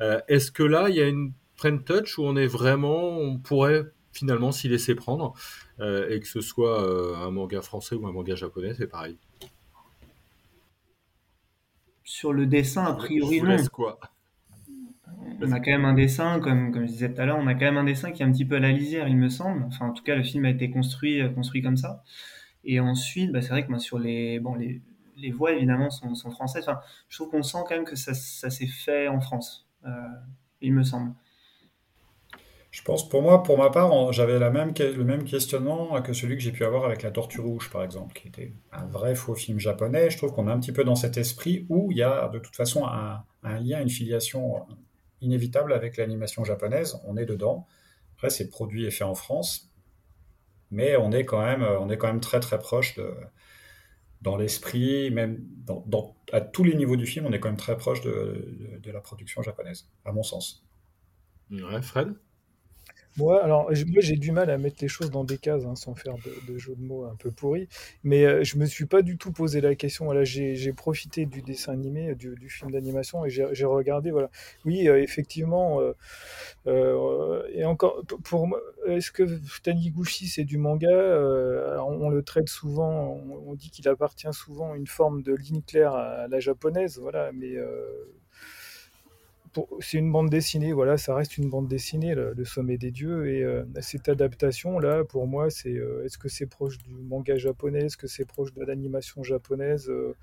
Euh, 0.00 0.20
est-ce 0.28 0.50
que 0.50 0.62
là, 0.62 0.88
il 0.88 0.96
y 0.96 1.00
a 1.00 1.08
une 1.08 1.32
friend 1.56 1.84
touch 1.84 2.18
où 2.18 2.24
on 2.24 2.36
est 2.36 2.46
vraiment, 2.46 3.18
on 3.18 3.38
pourrait 3.38 3.84
finalement 4.12 4.52
s'y 4.52 4.68
laisser 4.68 4.94
prendre, 4.94 5.34
euh, 5.80 6.08
et 6.08 6.20
que 6.20 6.26
ce 6.26 6.40
soit 6.40 6.80
un 7.18 7.30
manga 7.30 7.60
français 7.62 7.96
ou 7.96 8.06
un 8.06 8.12
manga 8.12 8.34
japonais, 8.34 8.74
c'est 8.74 8.86
pareil? 8.86 9.16
Sur 12.04 12.32
le 12.32 12.46
dessin, 12.46 12.84
a 12.84 12.94
priori, 12.94 13.42
non. 13.42 13.56
quoi? 13.72 13.98
On 15.40 15.50
a 15.50 15.58
quand 15.58 15.72
même 15.72 15.84
un 15.84 15.94
dessin, 15.94 16.38
comme, 16.38 16.70
comme 16.70 16.86
je 16.86 16.92
disais 16.92 17.12
tout 17.12 17.20
à 17.20 17.26
l'heure, 17.26 17.38
on 17.38 17.46
a 17.46 17.54
quand 17.54 17.64
même 17.64 17.76
un 17.76 17.84
dessin 17.84 18.12
qui 18.12 18.22
est 18.22 18.26
un 18.26 18.30
petit 18.30 18.44
peu 18.44 18.56
à 18.56 18.60
la 18.60 18.70
lisière, 18.70 19.08
il 19.08 19.16
me 19.16 19.28
semble. 19.28 19.64
Enfin, 19.64 19.86
en 19.86 19.92
tout 19.92 20.04
cas, 20.04 20.14
le 20.14 20.22
film 20.22 20.44
a 20.44 20.50
été 20.50 20.70
construit, 20.70 21.20
construit 21.34 21.62
comme 21.62 21.76
ça. 21.76 22.04
Et 22.64 22.78
ensuite, 22.78 23.32
bah, 23.32 23.42
c'est 23.42 23.48
vrai 23.48 23.64
que 23.64 23.70
moi, 23.70 23.78
sur 23.78 23.98
les, 23.98 24.38
bon, 24.38 24.54
les, 24.54 24.80
les 25.16 25.30
voix 25.30 25.52
évidemment 25.52 25.90
sont, 25.90 26.14
sont 26.14 26.30
françaises. 26.30 26.64
Enfin, 26.68 26.80
je 27.08 27.16
trouve 27.16 27.30
qu'on 27.30 27.42
sent 27.42 27.58
quand 27.68 27.74
même 27.74 27.84
que 27.84 27.96
ça, 27.96 28.14
ça 28.14 28.50
s'est 28.50 28.66
fait 28.66 29.08
en 29.08 29.20
France, 29.20 29.68
euh, 29.86 29.90
il 30.60 30.72
me 30.72 30.82
semble. 30.82 31.12
Je 32.70 32.82
pense, 32.82 33.08
pour 33.08 33.22
moi, 33.22 33.44
pour 33.44 33.56
ma 33.56 33.70
part, 33.70 34.12
j'avais 34.12 34.36
même, 34.50 34.74
le 34.76 35.04
même 35.04 35.22
questionnement 35.22 36.02
que 36.02 36.12
celui 36.12 36.36
que 36.36 36.42
j'ai 36.42 36.50
pu 36.50 36.64
avoir 36.64 36.84
avec 36.84 37.02
La 37.02 37.12
Tortue 37.12 37.40
Rouge, 37.40 37.70
par 37.70 37.84
exemple, 37.84 38.12
qui 38.14 38.26
était 38.26 38.52
un 38.72 38.84
vrai 38.86 39.14
faux 39.14 39.36
film 39.36 39.60
japonais. 39.60 40.10
Je 40.10 40.16
trouve 40.16 40.32
qu'on 40.32 40.48
est 40.48 40.50
un 40.50 40.58
petit 40.58 40.72
peu 40.72 40.82
dans 40.82 40.96
cet 40.96 41.16
esprit 41.16 41.66
où 41.68 41.92
il 41.92 41.98
y 41.98 42.02
a 42.02 42.28
de 42.30 42.40
toute 42.40 42.56
façon 42.56 42.84
un, 42.84 43.22
un 43.44 43.60
lien, 43.60 43.80
une 43.80 43.90
filiation 43.90 44.66
inévitable 45.20 45.72
avec 45.72 45.96
l'animation 45.96 46.42
japonaise. 46.42 47.00
On 47.04 47.16
est 47.16 47.26
dedans. 47.26 47.68
Après, 48.16 48.28
c'est 48.28 48.48
produit 48.48 48.86
et 48.86 48.90
fait 48.90 49.04
en 49.04 49.14
France, 49.14 49.70
mais 50.72 50.96
on 50.96 51.12
est 51.12 51.24
quand 51.24 51.44
même, 51.44 51.62
on 51.62 51.88
est 51.90 51.96
quand 51.96 52.08
même 52.08 52.20
très 52.20 52.40
très 52.40 52.58
proche 52.58 52.96
de, 52.96 53.14
dans 54.24 54.38
l'esprit, 54.38 55.10
même 55.10 55.46
à 56.32 56.40
tous 56.40 56.64
les 56.64 56.74
niveaux 56.74 56.96
du 56.96 57.06
film, 57.06 57.26
on 57.26 57.32
est 57.32 57.38
quand 57.38 57.50
même 57.50 57.58
très 57.58 57.76
proche 57.76 58.00
de, 58.00 58.80
de, 58.82 58.90
la 58.90 59.00
production 59.00 59.42
japonaise, 59.42 59.86
à 60.06 60.12
mon 60.12 60.22
sens. 60.22 60.64
Ouais, 61.50 61.82
Fred? 61.82 62.14
Moi, 63.16 63.44
alors, 63.44 63.70
moi, 63.70 64.00
j'ai 64.00 64.16
du 64.16 64.32
mal 64.32 64.50
à 64.50 64.58
mettre 64.58 64.76
les 64.80 64.88
choses 64.88 65.10
dans 65.10 65.24
des 65.24 65.38
cases, 65.38 65.64
hein, 65.66 65.76
sans 65.76 65.94
faire 65.94 66.14
de, 66.16 66.52
de 66.52 66.58
jeu 66.58 66.74
de 66.74 66.82
mots 66.82 67.04
un 67.04 67.14
peu 67.16 67.30
pourris. 67.30 67.68
Mais 68.02 68.24
euh, 68.24 68.42
je 68.42 68.58
me 68.58 68.66
suis 68.66 68.86
pas 68.86 69.02
du 69.02 69.16
tout 69.16 69.30
posé 69.30 69.60
la 69.60 69.74
question. 69.76 70.06
Voilà, 70.06 70.24
j'ai 70.24 70.72
profité 70.72 71.24
du 71.26 71.42
dessin 71.42 71.72
animé, 71.72 72.14
du, 72.16 72.48
film 72.48 72.72
d'animation, 72.72 73.24
et 73.24 73.30
j'ai 73.30 73.64
regardé. 73.64 74.10
Voilà, 74.10 74.30
oui, 74.64 74.88
euh, 74.88 75.00
effectivement. 75.00 75.80
Euh, 76.66 77.42
et 77.52 77.64
encore, 77.64 78.02
pour 78.24 78.48
moi, 78.48 78.60
est-ce 78.86 79.10
que 79.12 79.24
Taniguchi 79.62 80.26
c'est 80.26 80.44
du 80.44 80.58
manga? 80.58 80.90
On, 81.86 82.08
le 82.08 82.22
traite 82.22 82.48
souvent. 82.48 83.20
On, 83.28 83.50
on 83.50 83.54
dit 83.54 83.70
qu'il 83.70 83.88
appartient 83.88 84.32
souvent 84.32 84.72
à 84.72 84.76
une 84.76 84.86
forme 84.86 85.22
de 85.22 85.34
ligne 85.34 85.62
claire 85.62 85.94
à, 85.94 86.26
la 86.28 86.40
japonaise. 86.40 86.98
Voilà, 86.98 87.30
mais 87.32 87.54
c'est 89.80 89.98
une 89.98 90.10
bande 90.10 90.30
dessinée, 90.30 90.72
voilà, 90.72 90.96
ça 90.98 91.14
reste 91.14 91.38
une 91.38 91.48
bande 91.48 91.68
dessinée, 91.68 92.14
le, 92.14 92.44
sommet 92.44 92.78
des 92.78 92.90
dieux, 92.90 93.28
et 93.28 93.42
euh, 93.42 93.64
cette 93.80 94.08
adaptation 94.08 94.78
là, 94.78 95.04
pour 95.04 95.26
moi, 95.26 95.50
c'est 95.50 95.74
euh, 95.74 96.04
est-ce 96.04 96.18
que 96.18 96.28
c'est 96.28 96.46
proche 96.46 96.78
du 96.78 96.94
manga 96.94 97.36
japonais, 97.36 97.86
est-ce 97.86 97.96
que 97.96 98.06
c'est 98.06 98.24
proche 98.24 98.52
de 98.52 98.64
l'animation 98.64 99.22
japonaise 99.22 99.88
euh, 99.88 100.14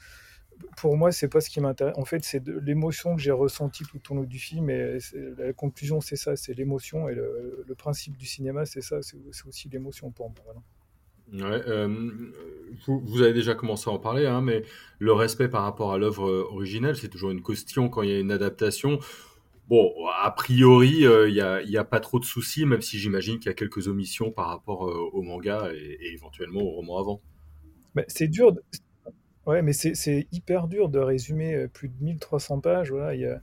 Pour 0.77 0.97
moi, 0.97 1.11
c'est 1.11 1.27
pas 1.27 1.41
ce 1.41 1.49
qui 1.49 1.61
m'intéresse. 1.61 1.95
En 1.97 2.05
fait, 2.05 2.23
c'est 2.23 2.47
l'émotion 2.47 3.15
que 3.15 3.21
j'ai 3.21 3.31
ressentie 3.31 3.83
tout 3.83 4.11
au 4.11 4.15
long 4.15 4.23
du 4.23 4.39
film, 4.39 4.69
et 4.69 4.97
la 5.37 5.53
conclusion, 5.53 6.01
c'est 6.01 6.15
ça, 6.15 6.35
c'est 6.35 6.53
l'émotion, 6.53 7.09
et 7.09 7.15
le, 7.15 7.75
principe 7.77 8.17
du 8.17 8.25
cinéma, 8.25 8.65
c'est 8.65 8.81
ça, 8.81 9.01
c'est 9.01 9.17
aussi 9.47 9.69
l'émotion 9.69 10.11
pour 10.11 10.29
moi. 10.29 10.55
Ouais, 11.33 11.87
vous, 12.87 13.21
avez 13.21 13.33
déjà 13.33 13.53
commencé 13.53 13.89
à 13.89 13.93
en 13.93 13.99
parler, 13.99 14.25
hein, 14.25 14.41
mais 14.41 14.63
le 14.99 15.13
respect 15.13 15.47
par 15.47 15.63
rapport 15.63 15.93
à 15.93 15.97
l'œuvre 15.97 16.29
originelle, 16.51 16.95
c'est 16.95 17.09
toujours 17.09 17.31
une 17.31 17.43
question 17.43 17.89
quand 17.89 18.01
il 18.01 18.09
y 18.09 18.13
a 18.13 18.19
une 18.19 18.31
adaptation. 18.31 18.99
Bon, 19.67 19.93
a 20.21 20.31
priori, 20.31 21.03
il 21.03 21.33
n'y 21.69 21.77
a, 21.77 21.83
pas 21.83 21.99
trop 21.99 22.19
de 22.19 22.25
soucis, 22.25 22.65
même 22.65 22.81
si 22.81 22.97
j'imagine 22.97 23.39
qu'il 23.39 23.47
y 23.47 23.49
a 23.49 23.53
quelques 23.53 23.87
omissions 23.87 24.31
par 24.31 24.47
rapport 24.47 24.81
au 24.81 25.21
manga 25.21 25.69
et, 25.73 26.13
éventuellement 26.13 26.61
au 26.61 26.71
roman 26.71 26.99
avant. 26.99 27.21
C'est 28.07 28.27
dur. 28.27 28.53
de- 28.53 28.63
Ouais, 29.47 29.63
mais 29.63 29.73
c'est 29.73 30.27
hyper 30.31 30.67
dur 30.67 30.89
de 30.89 30.99
résumer 30.99 31.55
euh, 31.55 31.67
plus 31.67 31.89
de 31.89 32.03
1300 32.03 32.59
pages. 32.59 32.91
Voilà, 32.91 33.15
il 33.15 33.21
y 33.21 33.25
a, 33.25 33.41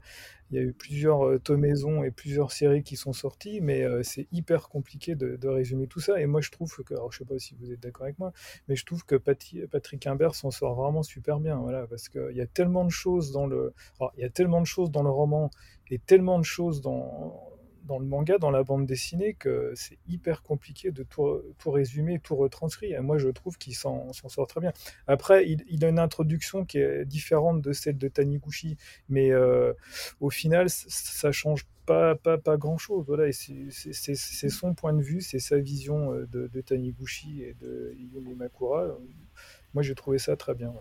il 0.51 0.57
y 0.57 0.59
a 0.59 0.63
eu 0.63 0.73
plusieurs 0.73 1.25
euh, 1.25 1.39
tomaisons 1.39 2.03
et 2.03 2.11
plusieurs 2.11 2.51
séries 2.51 2.83
qui 2.83 2.95
sont 2.95 3.13
sorties, 3.13 3.61
mais 3.61 3.83
euh, 3.83 4.03
c'est 4.03 4.27
hyper 4.31 4.69
compliqué 4.69 5.15
de, 5.15 5.47
résumer 5.47 5.87
tout 5.87 5.99
ça. 5.99 6.19
Et 6.19 6.25
moi, 6.25 6.41
je 6.41 6.51
trouve 6.51 6.73
que, 6.83 6.93
alors 6.93 7.11
je 7.11 7.19
sais 7.19 7.25
pas 7.25 7.39
si 7.39 7.55
vous 7.59 7.71
êtes 7.71 7.79
d'accord 7.79 8.03
avec 8.03 8.19
moi, 8.19 8.33
mais 8.67 8.75
je 8.75 8.85
trouve 8.85 9.05
que 9.05 9.15
Patrick 9.15 10.07
Imbert 10.07 10.35
s'en 10.35 10.51
sort 10.51 10.75
vraiment 10.75 11.03
super 11.03 11.39
bien. 11.39 11.57
Voilà, 11.57 11.87
parce 11.87 12.09
qu'il 12.09 12.35
y 12.35 12.41
a 12.41 12.47
tellement 12.47 12.85
de 12.85 12.91
choses 12.91 13.31
dans 13.31 13.47
le, 13.47 13.73
alors, 13.99 14.13
il 14.17 14.21
y 14.21 14.25
a 14.25 14.29
tellement 14.29 14.61
de 14.61 14.67
choses 14.67 14.91
dans 14.91 15.03
le 15.03 15.09
roman 15.09 15.49
et 15.89 15.99
tellement 15.99 16.39
de 16.39 16.45
choses 16.45 16.81
dans 16.81 17.48
dans 17.83 17.99
le 17.99 18.05
manga, 18.05 18.37
dans 18.37 18.51
la 18.51 18.63
bande 18.63 18.85
dessinée, 18.85 19.33
que 19.33 19.71
c'est 19.75 19.97
hyper 20.07 20.41
compliqué 20.41 20.91
de 20.91 21.03
tout, 21.03 21.71
résumer, 21.71 22.19
tout 22.19 22.35
retranscrire. 22.35 22.99
Et 22.99 23.01
moi, 23.01 23.17
je 23.17 23.29
trouve 23.29 23.57
qu'il 23.57 23.75
s'en 23.75 24.11
sort 24.13 24.47
très 24.47 24.61
bien. 24.61 24.73
Après, 25.07 25.47
il, 25.47 25.85
a 25.85 25.89
une 25.89 25.99
introduction 25.99 26.65
qui 26.65 26.79
est 26.79 27.05
différente 27.05 27.61
de 27.61 27.73
celle 27.73 27.97
de 27.97 28.07
Taniguchi, 28.07 28.77
mais 29.07 29.31
euh, 29.31 29.73
au 30.19 30.29
final, 30.29 30.69
ça 30.69 31.31
change 31.31 31.65
pas, 31.85 32.15
pas, 32.15 32.37
pas 32.37 32.57
grand-chose. 32.57 33.05
Voilà, 33.07 33.31
c'est 33.31 34.49
son 34.49 34.73
point 34.73 34.93
de 34.93 35.01
vue, 35.01 35.21
c'est 35.21 35.39
sa 35.39 35.57
vision 35.57 36.13
euh, 36.13 36.27
de, 36.27 36.47
de 36.47 36.61
Taniguchi 36.61 37.41
et 37.43 37.55
de 37.55 37.95
Yumi 37.97 38.35
Makura. 38.35 38.87
Moi, 39.73 39.83
j'ai 39.83 39.95
trouvé 39.95 40.19
ça 40.19 40.35
très 40.35 40.53
bien. 40.53 40.73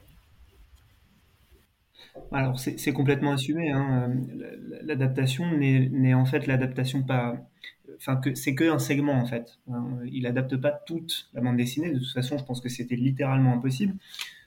Alors, 2.33 2.59
c'est 2.59 2.93
complètement 2.93 3.33
assumé, 3.33 3.71
hein. 3.71 4.11
euh, 4.11 4.81
L'adaptation 4.83 5.51
n'est 5.57 6.15
en 6.15 6.25
fait 6.25 6.47
l'adaptation 6.47 7.03
pas. 7.03 7.37
Enfin, 7.97 8.17
que 8.17 8.35
c'est 8.35 8.55
que 8.55 8.65
un 8.71 8.79
segment 8.79 9.15
en 9.15 9.27
fait. 9.27 9.59
hein. 9.73 9.99
Il 10.07 10.27
adapte 10.27 10.57
pas 10.57 10.71
toute 10.71 11.29
la 11.35 11.41
bande 11.41 11.57
dessinée. 11.57 11.91
De 11.93 11.99
toute 11.99 12.13
façon, 12.13 12.39
je 12.39 12.45
pense 12.45 12.61
que 12.61 12.69
c'était 12.69 12.97
littéralement 12.97 13.55
impossible. 13.55 13.95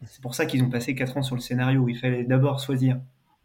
C'est 0.06 0.22
pour 0.22 0.36
ça 0.36 0.46
qu'ils 0.46 0.64
ont 0.64 0.70
passé 0.70 0.96
4 0.96 1.18
ans 1.18 1.24
sur 1.24 1.36
le 1.36 1.42
scénario. 1.42 1.88
Il 1.90 1.96
fallait 1.98 2.24
d'abord 2.24 2.60
choisir 2.60 3.00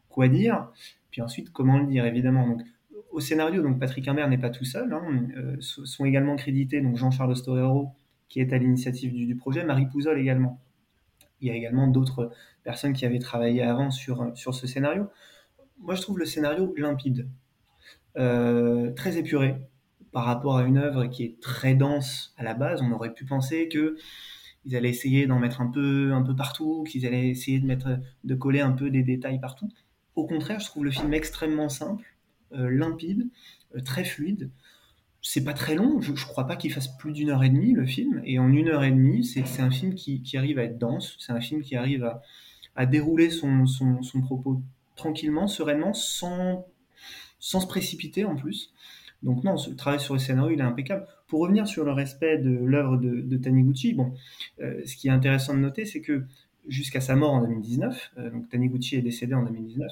quoi 0.09 0.29
dire, 0.29 0.69
puis 1.11 1.23
ensuite 1.23 1.51
comment 1.53 1.79
le 1.79 1.87
dire, 1.87 2.05
évidemment. 2.07 2.47
Donc, 2.49 2.63
au 3.11 3.21
scénario, 3.21 3.63
donc 3.63 3.79
Patrick 3.81 4.07
Imbert 4.09 4.29
n'est 4.29 4.39
pas 4.39 4.51
tout 4.51 4.65
seul. 4.65 4.93
hein. 4.93 5.03
Euh, 5.37 5.57
sont 5.61 6.05
également 6.05 6.37
crédités 6.37 6.81
donc 6.81 6.97
Jean-Charles 6.97 7.37
Storero, 7.37 7.91
qui 8.29 8.41
est 8.41 8.53
à 8.53 8.59
l'initiative 8.59 9.13
du 9.15 9.37
projet, 9.37 9.65
Marie 9.65 9.87
Pouzol 9.87 10.19
également. 10.19 10.61
Il 11.41 11.49
y 11.49 11.51
a 11.51 11.55
également 11.55 11.87
d'autres 11.87 12.33
personnes 12.65 12.93
qui 12.93 13.05
avaient 13.05 13.19
travaillé 13.19 13.63
avant 13.63 13.91
sur, 13.91 14.33
sur 14.35 14.55
ce 14.55 14.67
scénario. 14.67 15.09
Moi, 15.79 15.95
je 15.95 16.03
trouve 16.03 16.19
le 16.19 16.25
scénario 16.25 16.75
limpide, 16.77 17.29
euh, 18.17 18.93
très 18.93 19.19
épuré 19.19 19.57
par 20.11 20.25
rapport 20.25 20.57
à 20.57 20.63
une 20.63 20.79
œuvre 20.79 21.07
qui 21.07 21.25
est 21.25 21.41
très 21.41 21.75
dense 21.75 22.35
à 22.39 22.43
la 22.43 22.55
base. 22.55 22.81
On 22.81 22.91
aurait 22.93 23.13
pu 23.13 23.27
penser 23.27 23.69
que 23.69 23.97
ils 24.65 24.75
allaient 24.75 24.91
essayer 24.91 25.27
d'en 25.27 25.39
mettre 25.39 25.61
un 25.61 25.71
peu, 25.71 26.13
un 26.13 26.23
peu 26.23 26.35
partout, 26.35 26.85
qu'ils 26.89 27.07
allaient 27.07 27.29
essayer 27.29 27.61
de 27.61 27.67
mettre, 27.67 28.01
de 28.25 28.35
coller 28.35 28.61
un 28.61 28.73
peu 28.73 28.91
des 28.91 29.03
détails 29.03 29.41
partout. 29.41 29.69
Au 30.17 30.27
contraire, 30.27 30.59
je 30.59 30.67
trouve 30.67 30.85
le 30.85 30.91
film 30.91 31.15
extrêmement 31.15 31.69
simple, 31.69 32.17
euh, 32.53 32.69
limpide, 32.71 33.29
euh, 33.77 33.81
très 33.81 34.03
fluide. 34.03 34.51
C'est 35.29 35.45
pas 35.45 35.55
très 35.55 35.75
long, 35.75 36.01
je, 36.01 36.15
je 36.15 36.25
crois 36.25 36.47
pas 36.47 36.55
qu'il 36.55 36.73
fasse 36.73 36.89
plus 36.89 37.13
d'une 37.13 37.31
heure 37.31 37.43
et 37.43 37.49
demie 37.49 37.73
le 37.73 37.85
film, 37.85 38.23
et 38.25 38.39
en 38.39 38.49
une 38.53 38.69
heure 38.69 38.85
et 38.85 38.91
demie, 38.91 39.25
c'est 39.25 39.61
un 39.61 39.71
film 39.71 39.95
qui, 39.95 40.23
arrive 40.37 40.59
à 40.59 40.63
être 40.63 40.79
dense, 40.79 41.17
c'est 41.19 41.33
un 41.33 41.41
film 41.41 41.63
qui 41.63 41.75
arrive 41.75 42.09
à, 42.77 42.87
dérouler 42.87 43.31
son 43.31 43.65
propos 44.23 44.63
tranquillement, 44.95 45.49
sereinement, 45.49 45.95
sans, 45.95 46.67
sans 47.39 47.61
se 47.61 47.67
précipiter 47.67 48.25
en 48.25 48.37
plus. 48.37 48.73
Donc 49.23 49.45
non, 49.45 49.57
le 49.69 49.77
travail 49.77 50.01
sur 50.01 50.15
le 50.15 50.21
scénario, 50.21 50.53
il 50.53 50.61
est 50.61 50.65
impeccable. 50.65 51.07
Pour 51.27 51.41
revenir 51.41 51.67
sur 51.67 51.85
le 51.85 51.93
respect 51.93 52.39
de 52.39 52.51
l'œuvre 52.51 52.97
de, 52.97 53.21
de 53.21 53.37
Taniguchi, 53.37 53.95
bon, 53.95 54.15
euh, 54.61 54.81
ce 54.85 54.97
qui 54.97 55.09
est 55.09 55.11
intéressant 55.11 55.55
de 55.55 55.61
noter, 55.61 55.85
c'est 55.85 56.01
que 56.01 56.25
jusqu'à 56.69 57.01
sa 57.01 57.17
mort 57.17 57.33
en 57.33 57.41
2019, 57.43 58.13
euh, 58.19 58.31
donc 58.31 58.49
Taniguchi 58.49 58.97
est 58.97 59.03
décédé 59.03 59.35
en 59.35 59.43
2019, 59.43 59.91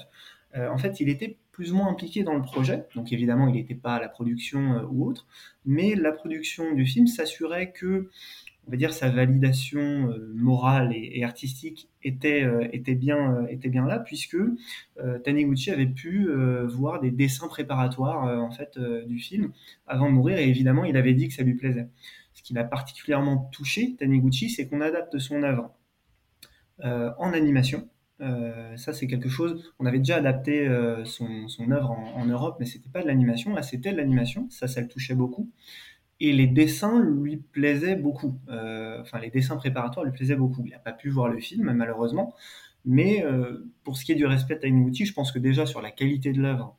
euh, 0.55 0.69
en 0.69 0.77
fait, 0.77 0.99
il 0.99 1.09
était 1.09 1.37
plus 1.55 1.71
ou 1.71 1.77
moins 1.77 1.87
impliqué 1.87 2.23
dans 2.23 2.33
le 2.33 2.41
projet. 2.41 2.85
Donc 2.95 3.13
évidemment, 3.13 3.47
il 3.47 3.53
n'était 3.53 3.75
pas 3.75 3.95
à 3.95 4.01
la 4.01 4.09
production 4.09 4.73
euh, 4.73 4.83
ou 4.89 5.07
autre, 5.07 5.25
mais 5.65 5.95
la 5.95 6.11
production 6.11 6.73
du 6.73 6.85
film 6.85 7.07
s'assurait 7.07 7.71
que 7.71 8.09
on 8.67 8.71
va 8.71 8.77
dire 8.77 8.91
sa 8.91 9.09
validation 9.09 9.79
euh, 9.79 10.33
morale 10.35 10.91
et, 10.93 11.23
artistique 11.23 11.87
était, 12.03 12.43
euh, 12.43 12.67
était, 12.73 12.95
bien, 12.95 13.45
était 13.47 13.69
bien 13.69 13.85
là 13.85 13.99
puisque 13.99 14.37
Taniguchi 15.23 15.71
avait 15.71 15.85
pu 15.85 16.27
voir 16.65 16.99
des 16.99 17.11
dessins 17.11 17.47
préparatoires 17.47 18.23
en 18.41 18.51
fait 18.51 18.77
du 19.07 19.19
film 19.19 19.51
avant 19.87 20.09
de 20.09 20.13
mourir 20.13 20.37
et 20.37 20.49
évidemment 20.49 20.83
il 20.83 20.97
avait 20.97 21.13
dit 21.13 21.27
que 21.27 21.33
ça 21.33 21.43
lui 21.43 21.53
plaisait. 21.53 21.87
Ce 22.33 22.43
qui 22.43 22.53
l'a 22.53 22.63
particulièrement 22.63 23.49
touché 23.53 23.95
Taniguchi, 23.97 24.49
c'est 24.49 24.67
qu'on 24.67 24.81
adapte 24.81 25.19
son 25.19 25.43
œuvre 25.43 25.71
en 26.83 27.33
animation. 27.33 27.87
Ça 28.19 28.93
c'est 28.93 29.07
quelque 29.07 29.29
chose. 29.29 29.73
On 29.79 29.85
avait 29.85 29.99
déjà 29.99 30.17
adapté 30.17 30.67
son, 31.05 31.47
son, 31.47 31.71
œuvre 31.71 31.91
en, 31.91 32.25
Europe, 32.25 32.57
mais 32.59 32.65
c'était 32.65 32.89
pas 32.89 33.01
de 33.01 33.07
l'animation. 33.07 33.53
Là 33.53 33.61
c'était 33.61 33.91
de 33.91 33.97
l'animation. 33.97 34.47
Ça, 34.49 34.67
ça 34.67 34.81
le 34.81 34.87
touchait 34.87 35.15
beaucoup 35.15 35.49
et 36.19 36.31
les 36.31 36.47
dessins 36.47 37.01
lui 37.01 37.37
plaisaient 37.37 37.95
beaucoup. 37.95 38.39
Euh, 38.49 39.01
enfin, 39.01 39.19
les 39.19 39.29
dessins 39.29 39.57
préparatoires 39.57 40.05
lui 40.05 40.13
plaisaient 40.13 40.35
beaucoup. 40.35 40.63
Il 40.65 40.71
n'a 40.71 40.79
pas 40.79 40.93
pu 40.93 41.09
voir 41.09 41.29
le 41.29 41.39
film, 41.39 41.71
malheureusement. 41.73 42.33
Mais 42.85 43.23
euh, 43.25 43.65
pour 43.83 43.97
ce 43.97 44.05
qui 44.05 44.11
est 44.11 44.15
du 44.15 44.25
respect 44.25 44.55
de 44.55 44.59
Taniguchi, 44.61 45.05
je 45.05 45.13
pense 45.13 45.31
que 45.31 45.39
déjà 45.39 45.65
sur 45.65 45.81
la 45.81 45.91
qualité 45.91 46.31
de 46.31 46.41
l'œuvre, 46.41 46.77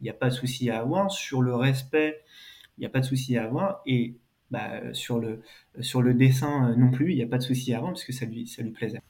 il 0.00 0.04
n'y 0.04 0.10
a 0.10 0.14
pas 0.14 0.28
de 0.28 0.34
souci 0.34 0.70
à 0.70 0.80
avoir. 0.80 1.10
Sur 1.10 1.42
le 1.42 1.54
respect, 1.54 2.20
il 2.76 2.80
n'y 2.80 2.86
a 2.86 2.90
pas 2.90 3.00
de 3.00 3.06
souci 3.06 3.36
à 3.38 3.44
avoir. 3.44 3.80
Et 3.86 4.16
bah, 4.50 4.92
sur, 4.92 5.18
le, 5.18 5.40
dessin 6.14 6.74
non 6.76 6.90
plus, 6.90 7.12
il 7.12 7.16
n'y 7.16 7.22
a 7.22 7.26
pas 7.26 7.38
de 7.38 7.42
souci 7.42 7.72
à 7.72 7.78
avoir 7.78 7.92
parce 7.92 8.04
que 8.04 8.12
ça 8.12 8.26
lui 8.26 8.46
plaisait. 8.72 9.00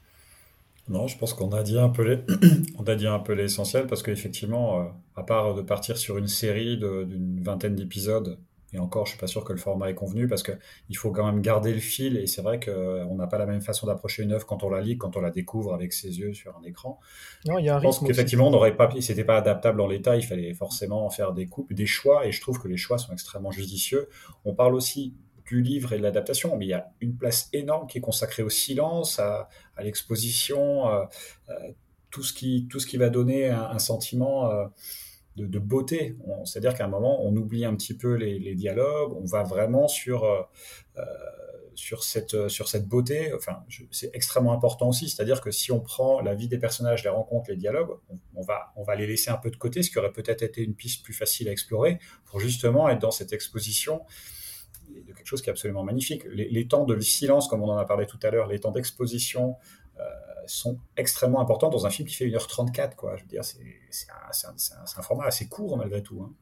Non, 0.87 1.07
je 1.07 1.17
pense 1.17 1.33
qu'on 1.33 1.51
a 1.51 1.63
dit 1.63 1.79
un 1.79 1.89
peu 1.89 2.03
les... 2.03 2.19
on 2.77 2.83
a 2.83 2.95
dit 2.95 3.07
un 3.07 3.19
peu 3.19 3.33
l'essentiel 3.33 3.87
parce 3.87 4.03
qu'effectivement, 4.03 4.81
euh, 4.81 4.85
à 5.15 5.23
part 5.23 5.55
de 5.55 5.61
partir 5.61 5.97
sur 5.97 6.17
une 6.17 6.27
série 6.27 6.77
d'une 6.77 7.41
vingtaine 7.41 7.75
d'épisodes 7.75 8.37
et 8.75 8.79
encore, 8.79 9.05
je 9.05 9.11
suis 9.11 9.19
pas 9.19 9.27
sûr 9.27 9.45
que 9.45 9.53
le 9.53 9.57
format 9.57 9.89
est 9.89 9.95
convenu 9.95 10.27
parce 10.27 10.43
que 10.43 10.51
il 10.89 10.97
faut 10.97 11.11
quand 11.11 11.25
même 11.25 11.41
garder 11.41 11.73
le 11.73 11.79
fil. 11.79 12.17
Et 12.17 12.27
c'est 12.27 12.41
vrai 12.41 12.59
qu'on 12.59 13.15
n'a 13.15 13.25
pas 13.25 13.37
la 13.37 13.45
même 13.45 13.61
façon 13.61 13.87
d'approcher 13.87 14.23
une 14.23 14.33
œuvre 14.33 14.45
quand 14.45 14.63
on 14.63 14.69
la 14.69 14.81
lit, 14.81 14.97
quand 14.97 15.15
on 15.15 15.21
la 15.21 15.31
découvre 15.31 15.73
avec 15.73 15.93
ses 15.93 16.19
yeux 16.19 16.33
sur 16.33 16.55
un 16.57 16.63
écran. 16.63 16.99
Non, 17.45 17.57
il 17.57 17.65
y 17.65 17.69
a 17.69 17.77
un 17.77 17.79
je 17.79 17.83
pense 17.83 17.99
qu'effectivement, 17.99 18.47
on 18.47 18.51
n'aurait 18.51 18.75
pas, 18.75 18.89
c'était 18.99 19.23
pas 19.23 19.37
adaptable 19.37 19.79
en 19.79 19.87
l'état. 19.87 20.17
Il 20.17 20.23
fallait 20.23 20.53
forcément 20.53 21.09
faire 21.09 21.31
des 21.31 21.47
coupes, 21.47 21.71
des 21.71 21.85
choix. 21.85 22.25
Et 22.27 22.33
je 22.33 22.41
trouve 22.41 22.59
que 22.59 22.67
les 22.67 22.77
choix 22.77 22.97
sont 22.97 23.13
extrêmement 23.13 23.51
judicieux. 23.51 24.09
On 24.43 24.53
parle 24.53 24.75
aussi 24.75 25.13
du 25.45 25.61
livre 25.61 25.93
et 25.93 25.97
de 25.97 26.03
l'adaptation, 26.03 26.57
mais 26.57 26.65
il 26.65 26.69
y 26.69 26.73
a 26.73 26.91
une 27.01 27.15
place 27.15 27.49
énorme 27.53 27.87
qui 27.87 27.99
est 27.99 28.01
consacrée 28.01 28.43
au 28.43 28.49
silence, 28.49 29.19
à, 29.19 29.49
l'exposition, 29.79 30.89
euh, 30.89 31.03
euh, 31.49 31.53
tout 32.09 32.23
ce 32.23 32.33
qui, 32.33 32.67
tout 32.69 32.79
ce 32.79 32.87
qui 32.87 32.97
va 32.97 33.09
donner 33.09 33.49
un, 33.49 33.79
sentiment. 33.79 34.51
Euh, 34.51 34.65
de, 35.37 35.59
beauté. 35.59 36.15
C'est-à-dire 36.45 36.73
qu'à 36.73 36.85
un 36.85 36.87
moment, 36.87 37.25
on 37.25 37.35
oublie 37.35 37.65
un 37.65 37.75
petit 37.75 37.93
peu 37.93 38.13
les, 38.13 38.55
dialogues, 38.55 39.13
on 39.17 39.25
va 39.25 39.43
vraiment 39.43 39.89
sur, 39.89 40.23
euh, 40.23 40.41
sur, 41.73 42.05
cette, 42.05 42.47
sur 42.47 42.69
cette 42.69 42.87
beauté. 42.87 43.33
Enfin, 43.33 43.65
c'est 43.91 44.11
extrêmement 44.13 44.53
important 44.53 44.87
aussi. 44.87 45.09
C'est-à-dire 45.09 45.41
que 45.41 45.51
si 45.51 45.73
on 45.73 45.81
prend 45.81 46.21
la 46.21 46.35
vie 46.35 46.47
des 46.47 46.57
personnages, 46.57 47.03
les 47.03 47.09
rencontres, 47.09 47.49
les 47.49 47.57
dialogues, 47.57 47.97
on, 48.33 48.43
va, 48.43 48.71
on 48.77 48.83
va 48.83 48.95
les 48.95 49.07
laisser 49.07 49.29
un 49.29 49.35
peu 49.35 49.51
de 49.51 49.57
côté, 49.57 49.83
ce 49.83 49.91
qui 49.91 49.99
aurait 49.99 50.13
peut-être 50.13 50.41
été 50.41 50.63
une 50.63 50.73
piste 50.73 51.03
plus 51.03 51.13
facile 51.13 51.49
à 51.49 51.51
explorer, 51.51 51.99
pour 52.23 52.39
justement 52.39 52.87
être 52.87 52.99
dans 52.99 53.11
cette 53.11 53.33
exposition 53.33 54.03
de 55.01 55.13
quelque 55.13 55.27
chose 55.27 55.41
qui 55.41 55.49
est 55.49 55.51
absolument 55.51 55.83
magnifique. 55.83 56.23
Les, 56.25 56.67
temps 56.67 56.85
de 56.85 56.99
silence, 56.99 57.47
comme 57.47 57.61
on 57.61 57.69
en 57.69 57.77
a 57.77 57.85
parlé 57.85 58.05
tout 58.05 58.19
à 58.23 58.31
l'heure, 58.31 58.47
les 58.47 58.59
temps 58.59 58.71
d'exposition, 58.71 59.55
euh, 59.99 60.03
sont 60.47 60.77
extrêmement 60.97 61.41
importants 61.41 61.69
dans 61.69 61.85
un 61.85 61.89
film 61.89 62.07
qui 62.07 62.15
fait 62.15 62.25
1h34. 62.25 62.95
Quoi. 62.95 63.15
Je 63.17 63.23
veux 63.23 63.27
dire, 63.29 63.43
c'est 63.43 64.07
un, 64.09 65.01
format 65.01 65.25
assez 65.25 65.47
court 65.47 65.77
malgré 65.77 66.03
tout. 66.03 66.21
Hein. 66.21 66.33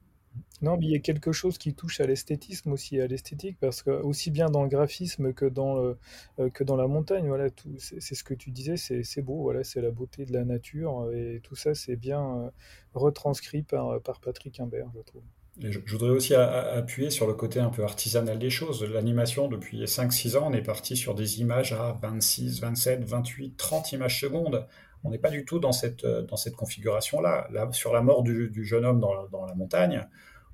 Non, 0.62 0.78
mais 0.78 0.86
il 0.86 0.92
y 0.92 0.96
a 0.96 1.00
quelque 1.00 1.32
chose 1.32 1.58
qui 1.58 1.74
touche 1.74 2.00
à 2.00 2.08
l'esthétisme 2.08 2.72
aussi, 2.72 3.00
à 3.00 3.08
l'esthétique, 3.08 3.58
parce 3.60 3.84
que 3.84 3.92
aussi 3.92 4.32
bien 4.32 4.50
dans 4.50 4.63
le 4.63 4.70
graphisme 4.70 5.34
que 5.34 5.46
dans, 5.46 5.78
euh, 5.78 5.96
la 6.38 6.88
montagne, 6.88 7.28
voilà, 7.28 7.50
c'est 7.78 8.16
ce 8.16 8.24
que 8.24 8.34
tu 8.34 8.50
disais, 8.50 8.78
c'est 8.78 9.22
beau, 9.22 9.42
voilà, 9.42 9.63
c'est 9.63 9.82
la 9.82 9.92
beauté 9.92 10.26
de 10.26 10.34
la 10.34 10.46
nature, 10.46 11.12
et 11.13 11.42
tout 11.44 11.56
ça, 11.56 11.76
c'est 11.76 11.98
bien 11.98 12.22
euh, 12.22 12.50
retranscrit 12.94 13.63
par 13.63 14.02
Patrick 14.22 14.60
Imbert, 14.60 14.89
je 14.96 15.02
trouve. 15.02 15.24
Je, 15.60 15.80
voudrais 15.88 16.10
aussi 16.10 16.34
appuyer 16.34 17.12
sur 17.12 17.28
le 17.28 17.34
côté 17.34 17.60
un 17.60 17.70
peu 17.70 17.84
artisanal 17.84 18.39
des 18.39 18.50
choses. 18.50 18.84
L'animation, 18.84 19.48
depuis 19.48 19.84
5-6 19.84 20.36
ans, 20.36 20.48
on 20.50 20.54
est 20.54 20.63
parti 20.63 20.98
sur 20.98 21.13
des 21.13 21.42
images 21.42 21.74
à 21.74 21.98
26, 22.02 22.60
27, 22.60 23.04
28, 23.04 23.56
30 23.56 23.92
images 23.92 24.20
secondes. 24.20 24.66
On 25.04 25.12
n'est 25.12 25.20
pas 25.20 25.30
du 25.30 25.46
tout 25.46 25.60
dans 25.60 25.72
cette, 25.72 26.06
dans 26.06 26.38
cette 26.38 26.56
configuration-là. 26.56 27.48
Là, 27.52 27.72
sur 27.72 27.94
la 27.94 28.02
mort 28.02 28.24
du, 28.24 28.66
jeune 28.66 28.84
homme 28.84 29.00
dans 29.00 29.13
la, 29.13 29.54
montagne, 29.54 30.08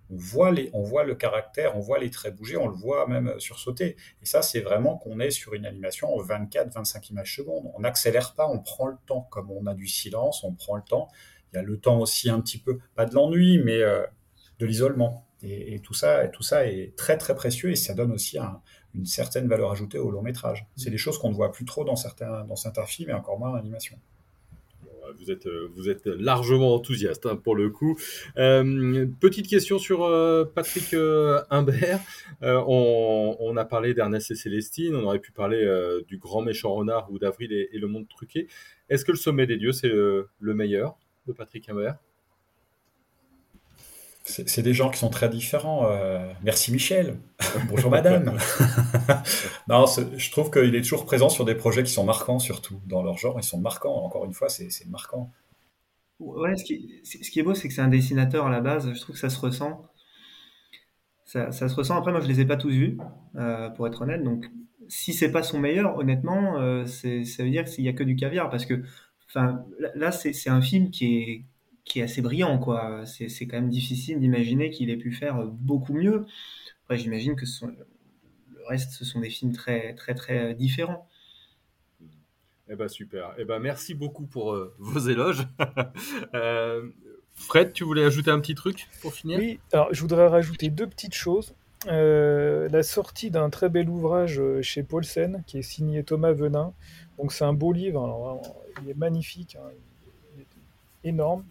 on 0.10 0.18
voit, 0.18 0.52
les, 0.52 0.70
on 0.74 0.84
voit 0.84 1.06
le 1.06 1.16
caractère, 1.16 1.78
on 1.78 1.80
voit 1.80 2.00
les 2.00 2.10
traits 2.10 2.36
bouger, 2.36 2.58
on 2.58 2.68
le 2.68 2.76
voit 2.76 3.08
même 3.08 3.40
sursauter. 3.40 3.96
Et 4.22 4.26
ça, 4.26 4.42
c'est 4.42 4.60
vraiment 4.60 4.98
qu'on 4.98 5.22
est 5.22 5.32
sur 5.32 5.54
une 5.54 5.66
animation 5.66 6.14
en 6.14 6.22
24, 6.22 6.74
25 6.74 7.12
images 7.12 7.38
secondes. 7.38 7.72
On 7.74 7.80
n'accélère 7.80 8.34
pas, 8.34 8.50
on 8.50 8.60
prend 8.60 8.88
le 8.88 8.98
temps. 9.06 9.22
Comme 9.32 9.50
on 9.50 9.66
a 9.66 9.74
du 9.74 9.88
silence, 9.88 10.44
on 10.44 10.52
prend 10.52 10.76
le 10.76 10.84
temps. 10.84 11.08
Il 11.54 11.56
y 11.56 11.60
a 11.60 11.64
le 11.64 11.80
temps 11.80 12.00
aussi 12.00 12.30
un 12.30 12.42
petit 12.42 12.58
peu, 12.58 12.80
pas 12.96 13.06
de 13.06 13.16
l'ennui, 13.16 13.60
mais... 13.64 13.82
Euh, 13.82 14.06
de 14.60 14.66
l'isolement. 14.66 15.26
Et, 15.42 15.80
tout 15.80 15.94
ça, 15.94 16.26
et 16.26 16.32
tout 16.32 16.44
ça 16.44 16.68
est 16.68 16.94
très 16.98 17.18
très 17.18 17.34
précieux 17.34 17.72
et 17.72 17.76
ça 17.78 17.94
donne 17.94 18.12
aussi 18.12 18.38
une 18.94 19.06
certaine 19.06 19.48
valeur 19.48 19.72
ajoutée 19.72 19.98
au 19.98 20.12
long 20.12 20.22
métrage. 20.22 20.68
C'est 20.76 20.90
des 20.90 20.98
choses 20.98 21.18
qu'on 21.18 21.30
ne 21.30 21.36
voit 21.36 21.54
plus 21.54 21.64
trop 21.64 21.86
dans 21.86 21.96
certains, 21.96 22.44
dans 22.44 22.58
certains 22.58 22.86
films 22.86 23.12
et 23.12 23.14
encore 23.14 23.40
moins 23.40 23.52
en 23.52 23.56
animation 23.56 23.98
vous 25.18 25.32
êtes, 25.32 25.48
euh, 25.48 25.70
vous 25.76 25.90
êtes 25.90 26.06
largement 26.06 26.74
enthousiaste 26.76 27.26
hein, 27.26 27.36
pour 27.36 27.56
le 27.56 27.70
coup. 27.70 27.98
Euh, 28.38 29.08
petite 29.20 29.48
question 29.48 29.80
sur 29.80 30.04
euh, 30.04 30.46
Patrick 30.46 30.94
Imbert. 31.50 32.00
On, 32.42 33.58
a 33.58 33.66
parlé 33.66 33.94
d'Ernest 33.94 34.32
et 34.32 34.36
Célestine, 34.36 34.96
on 34.96 35.04
aurait 35.04 35.20
pu 35.20 35.32
parler 35.32 35.68
du 36.08 36.18
grand 36.18 36.42
méchant 36.42 36.74
renard 36.74 37.12
ou 37.12 37.20
d'Avril 37.20 37.52
et, 37.52 37.78
le 37.78 37.88
monde 37.88 38.08
truqué. 38.08 38.48
Est-ce 38.90 39.06
que 39.06 39.12
le 39.12 39.18
sommet 39.18 39.46
des 39.46 39.58
dieux, 39.58 39.72
c'est 39.72 39.90
le 39.90 40.28
meilleur 40.42 40.98
de 41.28 41.34
Patrick 41.34 41.68
Imbert? 41.70 41.98
C'est 44.30 44.62
des 44.62 44.74
gens 44.74 44.90
qui 44.90 45.00
sont 45.00 45.10
très 45.10 45.28
différents. 45.28 45.90
Euh, 45.90 46.32
merci 46.44 46.72
Michel. 46.72 47.18
Bonjour 47.68 47.90
madame. 47.90 48.38
non, 49.68 49.86
je 49.88 50.32
trouve 50.32 50.52
qu'il 50.52 50.76
est 50.76 50.82
toujours 50.82 51.06
présent 51.06 51.30
sur 51.30 51.46
des 51.46 51.56
projets 51.56 51.84
qui 51.84 51.92
sont 51.92 52.04
marquants, 52.04 52.40
surtout 52.40 52.80
dans 52.86 53.02
leur 53.02 53.18
genre. 53.18 53.38
Ils 53.40 53.44
sont 53.44 53.60
marquants. 53.60 54.04
Encore 54.04 54.26
une 54.26 54.34
fois, 54.34 54.50
c'est 54.50 54.88
marquant. 54.88 55.32
Ouais, 56.20 56.56
ce 56.56 56.64
qui, 56.64 57.02
ce 57.04 57.30
qui 57.30 57.40
est 57.40 57.44
beau, 57.44 57.56
c'est 57.56 57.68
que 57.68 57.74
c'est 57.74 57.82
un 57.82 57.88
dessinateur 57.88 58.46
à 58.46 58.50
la 58.50 58.62
base. 58.62 58.94
Je 58.94 59.00
trouve 59.00 59.16
que 59.16 59.22
ça 59.22 59.30
se 59.30 59.40
ressent. 59.40 59.90
Ça, 61.26 61.52
se 61.52 61.76
ressent. 61.76 61.96
Après, 61.96 62.12
moi, 62.12 62.22
je 62.22 62.28
les 62.28 62.42
ai 62.42 62.46
pas 62.46 62.58
tous 62.58 62.72
vus, 62.72 62.98
euh, 63.36 63.70
pour 63.70 63.88
être 63.88 64.02
honnête. 64.02 64.24
Donc, 64.24 64.46
si 64.88 65.14
c'est 65.14 65.32
pas 65.32 65.44
son 65.44 65.60
meilleur, 65.60 65.96
honnêtement, 65.98 66.60
euh, 66.60 66.86
ça 66.86 67.08
veut 67.44 67.52
dire 67.52 67.66
qu'il 67.66 67.84
y 67.84 67.90
a 67.90 67.94
que 67.94 68.04
du 68.04 68.16
caviar, 68.16 68.50
parce 68.50 68.66
que, 68.66 68.84
là, 69.96 70.12
c'est 70.12 70.50
un 70.50 70.62
film 70.62 70.90
qui 70.90 71.18
est 71.18 71.46
qui 71.90 72.00
est 72.00 72.04
assez 72.04 72.22
brillant, 72.22 72.58
quoi. 72.60 73.04
C'est 73.06 73.48
quand 73.48 73.58
même 73.58 73.70
difficile 73.70 74.20
d'imaginer 74.20 74.70
qu'il 74.70 74.90
ait 74.90 74.98
pu 74.98 75.12
faire 75.12 75.44
beaucoup 75.46 75.94
mieux. 75.94 76.26
Après, 76.84 76.98
j'imagine 76.98 77.36
que 77.36 77.46
le 77.66 78.66
reste, 78.68 78.92
ce 78.92 79.04
sont 79.04 79.20
des 79.20 79.30
films 79.30 79.52
très, 79.52 79.94
très, 79.96 80.14
très 80.14 80.54
différents. 80.54 81.10
Eh 82.72 82.76
ben 82.76 82.88
super. 82.88 83.34
Eh 83.40 83.46
ben 83.46 83.58
merci 83.60 83.96
beaucoup 83.96 84.28
pour 84.28 84.54
euh, 84.54 84.74
vos 84.80 85.00
éloges. 85.00 85.48
Euh, 86.34 86.90
Fred, 87.34 87.74
tu 87.74 87.84
voulais 87.84 88.04
ajouter 88.04 88.32
un 88.32 88.40
petit 88.40 88.54
truc 88.54 88.88
pour 89.02 89.14
finir? 89.14 89.40
Oui, 89.40 89.60
alors 89.72 89.88
je 89.92 90.02
voudrais 90.02 90.28
rajouter 90.28 90.70
deux 90.70 90.88
petites 90.88 91.16
choses. 91.16 91.56
Euh, 91.88 92.68
la 92.70 92.84
sortie 92.84 93.32
d'un 93.32 93.50
très 93.50 93.70
bel 93.70 93.90
ouvrage 93.90 94.42
chez 94.62 94.84
Paulsen 94.84 95.44
qui 95.48 95.58
est 95.58 95.64
signé 95.64 96.04
Thomas 96.04 96.34
Venin. 96.34 96.74
Donc 97.18 97.32
c'est 97.32 97.46
un 97.46 97.54
beau 97.54 97.72
livre. 97.72 98.04
Alors, 98.04 98.42
il 98.84 98.90
est 98.90 98.98
magnifique, 98.98 99.56
hein. 99.56 99.70
il 100.36 100.42
est 100.42 101.10
énorme. 101.10 101.46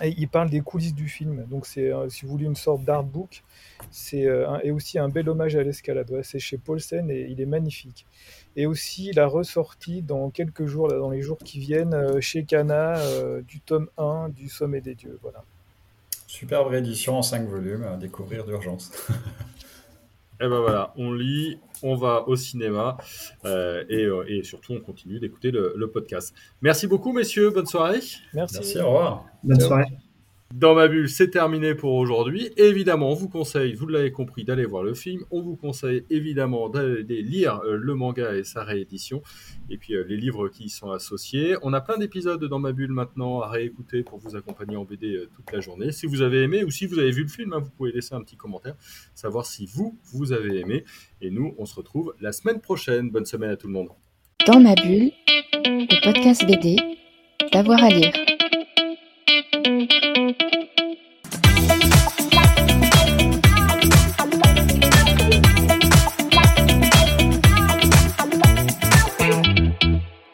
Et 0.00 0.14
il 0.16 0.28
parle 0.28 0.48
des 0.48 0.60
coulisses 0.60 0.94
du 0.94 1.08
film. 1.08 1.44
Donc, 1.50 1.66
c'est, 1.66 1.92
euh, 1.92 2.08
si 2.08 2.24
vous 2.24 2.32
voulez, 2.32 2.46
une 2.46 2.56
sorte 2.56 2.82
d'artbook. 2.84 3.42
C'est 3.90 4.26
euh, 4.26 4.58
et 4.62 4.70
aussi 4.70 4.98
un 4.98 5.08
bel 5.08 5.28
hommage 5.28 5.54
à 5.56 5.62
l'escalade. 5.62 6.10
c'est 6.22 6.38
chez 6.38 6.56
Paulsen 6.56 7.10
et 7.10 7.26
il 7.28 7.40
est 7.40 7.46
magnifique. 7.46 8.06
Et 8.56 8.66
aussi 8.66 9.12
la 9.12 9.26
ressortie 9.26 10.02
dans 10.02 10.30
quelques 10.30 10.66
jours, 10.66 10.88
là, 10.88 10.98
dans 10.98 11.10
les 11.10 11.20
jours 11.20 11.38
qui 11.38 11.58
viennent, 11.58 11.94
euh, 11.94 12.20
chez 12.20 12.44
Cana, 12.44 12.94
du 13.46 13.60
tome 13.60 13.88
1 13.98 14.30
du 14.30 14.48
Sommet 14.48 14.80
des 14.80 14.94
Dieux. 14.94 15.18
Voilà. 15.20 15.44
Superbe 16.26 16.68
réédition 16.68 17.18
en 17.18 17.22
5 17.22 17.46
volumes 17.46 17.84
à 17.84 17.96
découvrir 17.96 18.44
d'urgence. 18.44 18.90
et 20.42 20.48
ben 20.48 20.60
voilà, 20.60 20.92
on 20.96 21.12
lit, 21.12 21.58
on 21.82 21.94
va 21.94 22.28
au 22.28 22.36
cinéma 22.36 22.96
et, 23.44 24.08
et, 24.28 24.42
surtout 24.42 24.72
on 24.74 24.80
continue 24.80 25.20
d'écouter 25.20 25.50
le, 25.50 25.74
le, 25.76 25.90
podcast. 25.90 26.34
Merci 26.60 26.86
beaucoup 26.86 27.12
messieurs, 27.12 27.50
bonne 27.50 27.66
soirée. 27.66 28.00
Merci. 28.34 28.56
Merci, 28.56 28.80
au 28.80 28.86
revoir. 28.86 29.26
Bonne 29.44 29.60
soirée. 29.60 29.86
Dans 30.54 30.74
ma 30.74 30.86
bulle, 30.86 31.08
c'est 31.08 31.30
terminé 31.30 31.74
pour 31.74 31.94
aujourd'hui. 31.94 32.50
Évidemment, 32.58 33.10
on 33.10 33.14
vous 33.14 33.30
conseille, 33.30 33.72
vous 33.72 33.86
l'avez 33.86 34.12
compris, 34.12 34.44
d'aller 34.44 34.66
voir 34.66 34.82
le 34.82 34.92
film. 34.92 35.24
On 35.30 35.40
vous 35.40 35.56
conseille 35.56 36.04
évidemment 36.10 36.68
d'aller 36.68 37.22
lire 37.22 37.62
euh, 37.64 37.78
le 37.78 37.94
manga 37.94 38.34
et 38.36 38.44
sa 38.44 38.62
réédition, 38.62 39.22
et 39.70 39.78
puis 39.78 39.94
euh, 39.94 40.04
les 40.06 40.18
livres 40.18 40.48
qui 40.48 40.64
y 40.64 40.68
sont 40.68 40.90
associés. 40.90 41.56
On 41.62 41.72
a 41.72 41.80
plein 41.80 41.96
d'épisodes 41.96 42.44
dans 42.44 42.58
ma 42.58 42.72
bulle 42.72 42.92
maintenant 42.92 43.40
à 43.40 43.48
réécouter 43.48 44.02
pour 44.02 44.18
vous 44.18 44.36
accompagner 44.36 44.76
en 44.76 44.84
BD 44.84 45.14
euh, 45.14 45.30
toute 45.34 45.50
la 45.52 45.60
journée. 45.60 45.90
Si 45.90 46.04
vous 46.04 46.20
avez 46.20 46.42
aimé 46.42 46.64
ou 46.64 46.70
si 46.70 46.84
vous 46.84 46.98
avez 46.98 47.12
vu 47.12 47.22
le 47.22 47.28
film, 47.28 47.54
hein, 47.54 47.60
vous 47.60 47.70
pouvez 47.70 47.92
laisser 47.92 48.14
un 48.14 48.20
petit 48.20 48.36
commentaire, 48.36 48.74
savoir 49.14 49.46
si 49.46 49.64
vous, 49.64 49.98
vous 50.12 50.32
avez 50.32 50.60
aimé. 50.60 50.84
Et 51.22 51.30
nous, 51.30 51.54
on 51.56 51.64
se 51.64 51.76
retrouve 51.76 52.14
la 52.20 52.32
semaine 52.32 52.60
prochaine. 52.60 53.10
Bonne 53.10 53.26
semaine 53.26 53.50
à 53.50 53.56
tout 53.56 53.68
le 53.68 53.72
monde. 53.72 53.88
Dans 54.46 54.60
ma 54.60 54.74
bulle, 54.74 55.12
le 55.64 56.04
podcast 56.04 56.44
BD, 56.46 56.76
d'avoir 57.52 57.82
à 57.82 57.88
lire. 57.88 58.12
thank 59.88 60.42
you 60.42 60.51